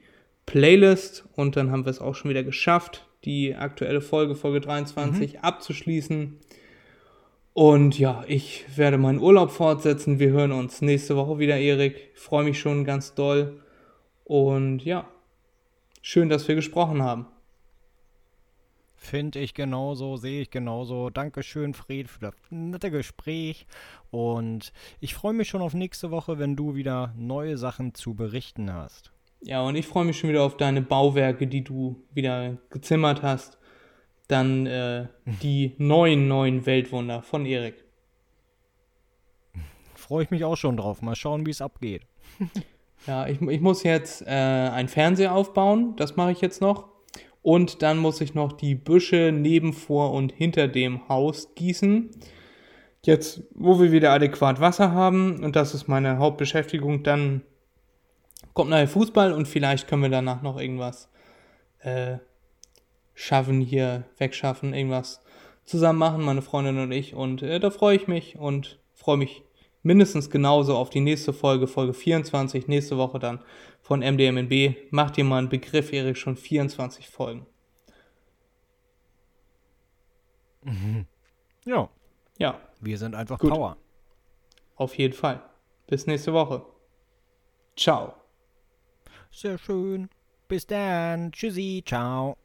[0.47, 1.27] Playlist.
[1.37, 6.39] Und dann haben wir es auch schon wieder geschafft, die aktuelle Folge, Folge 23, abzuschließen.
[7.55, 10.19] Und ja, ich werde meinen Urlaub fortsetzen.
[10.19, 12.11] Wir hören uns nächste Woche wieder, Erik.
[12.13, 13.63] Ich freue mich schon ganz doll.
[14.25, 15.09] Und ja,
[16.03, 17.27] schön, dass wir gesprochen haben.
[18.97, 21.11] Finde ich genauso, sehe ich genauso.
[21.11, 23.67] Dankeschön, Fred, für das nette Gespräch.
[24.11, 28.73] Und ich freue mich schon auf nächste Woche, wenn du wieder neue Sachen zu berichten
[28.73, 29.13] hast.
[29.43, 33.59] Ja, und ich freue mich schon wieder auf deine Bauwerke, die du wieder gezimmert hast.
[34.29, 35.07] Dann äh,
[35.43, 37.85] die neuen, neuen Weltwunder von Erik.
[39.95, 41.03] Freue ich mich auch schon drauf.
[41.03, 42.03] Mal schauen, wie es abgeht.
[43.07, 46.89] Ja, ich, ich muss jetzt äh, einen Fernseher aufbauen, das mache ich jetzt noch.
[47.43, 52.11] Und dann muss ich noch die Büsche neben, vor und hinter dem Haus gießen.
[53.03, 57.43] Jetzt, wo wir wieder adäquat Wasser haben, und das ist meine Hauptbeschäftigung, dann
[58.55, 61.11] kommt nachher Fußball und vielleicht können wir danach noch irgendwas
[61.81, 62.17] äh,
[63.15, 65.23] schaffen, hier wegschaffen, irgendwas
[65.65, 67.15] zusammen machen, meine Freundin und ich.
[67.15, 69.43] Und äh, da freue ich mich und freue mich
[69.83, 73.41] mindestens genauso auf die nächste Folge, Folge 24, nächste Woche dann
[73.81, 74.91] von MDMNB.
[74.91, 77.47] Macht dir mal einen Begriff, Erik, schon 24 Folgen.
[81.67, 81.89] Ja,
[82.39, 83.51] Ja, wir sind einfach Gut.
[83.51, 83.77] Power.
[84.77, 85.43] auf jeden Fall.
[85.87, 86.65] Bis nächste Woche.
[87.77, 88.15] Ciao.
[89.31, 90.09] Sehr schön.
[90.49, 91.33] Bis dann.
[91.33, 91.83] Tschüssi.
[91.87, 92.37] Ciao.